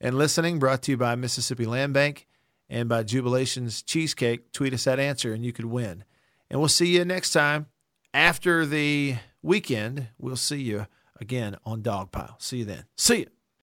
[0.00, 0.60] and listening.
[0.60, 2.28] Brought to you by Mississippi Land Bank
[2.68, 4.52] and by Jubilations Cheesecake.
[4.52, 6.04] Tweet us that answer and you could win.
[6.48, 7.66] And we'll see you next time
[8.12, 10.06] after the weekend.
[10.16, 10.86] We'll see you
[11.20, 12.36] again on Dog Pile.
[12.38, 12.84] See you then.
[12.96, 13.33] See you.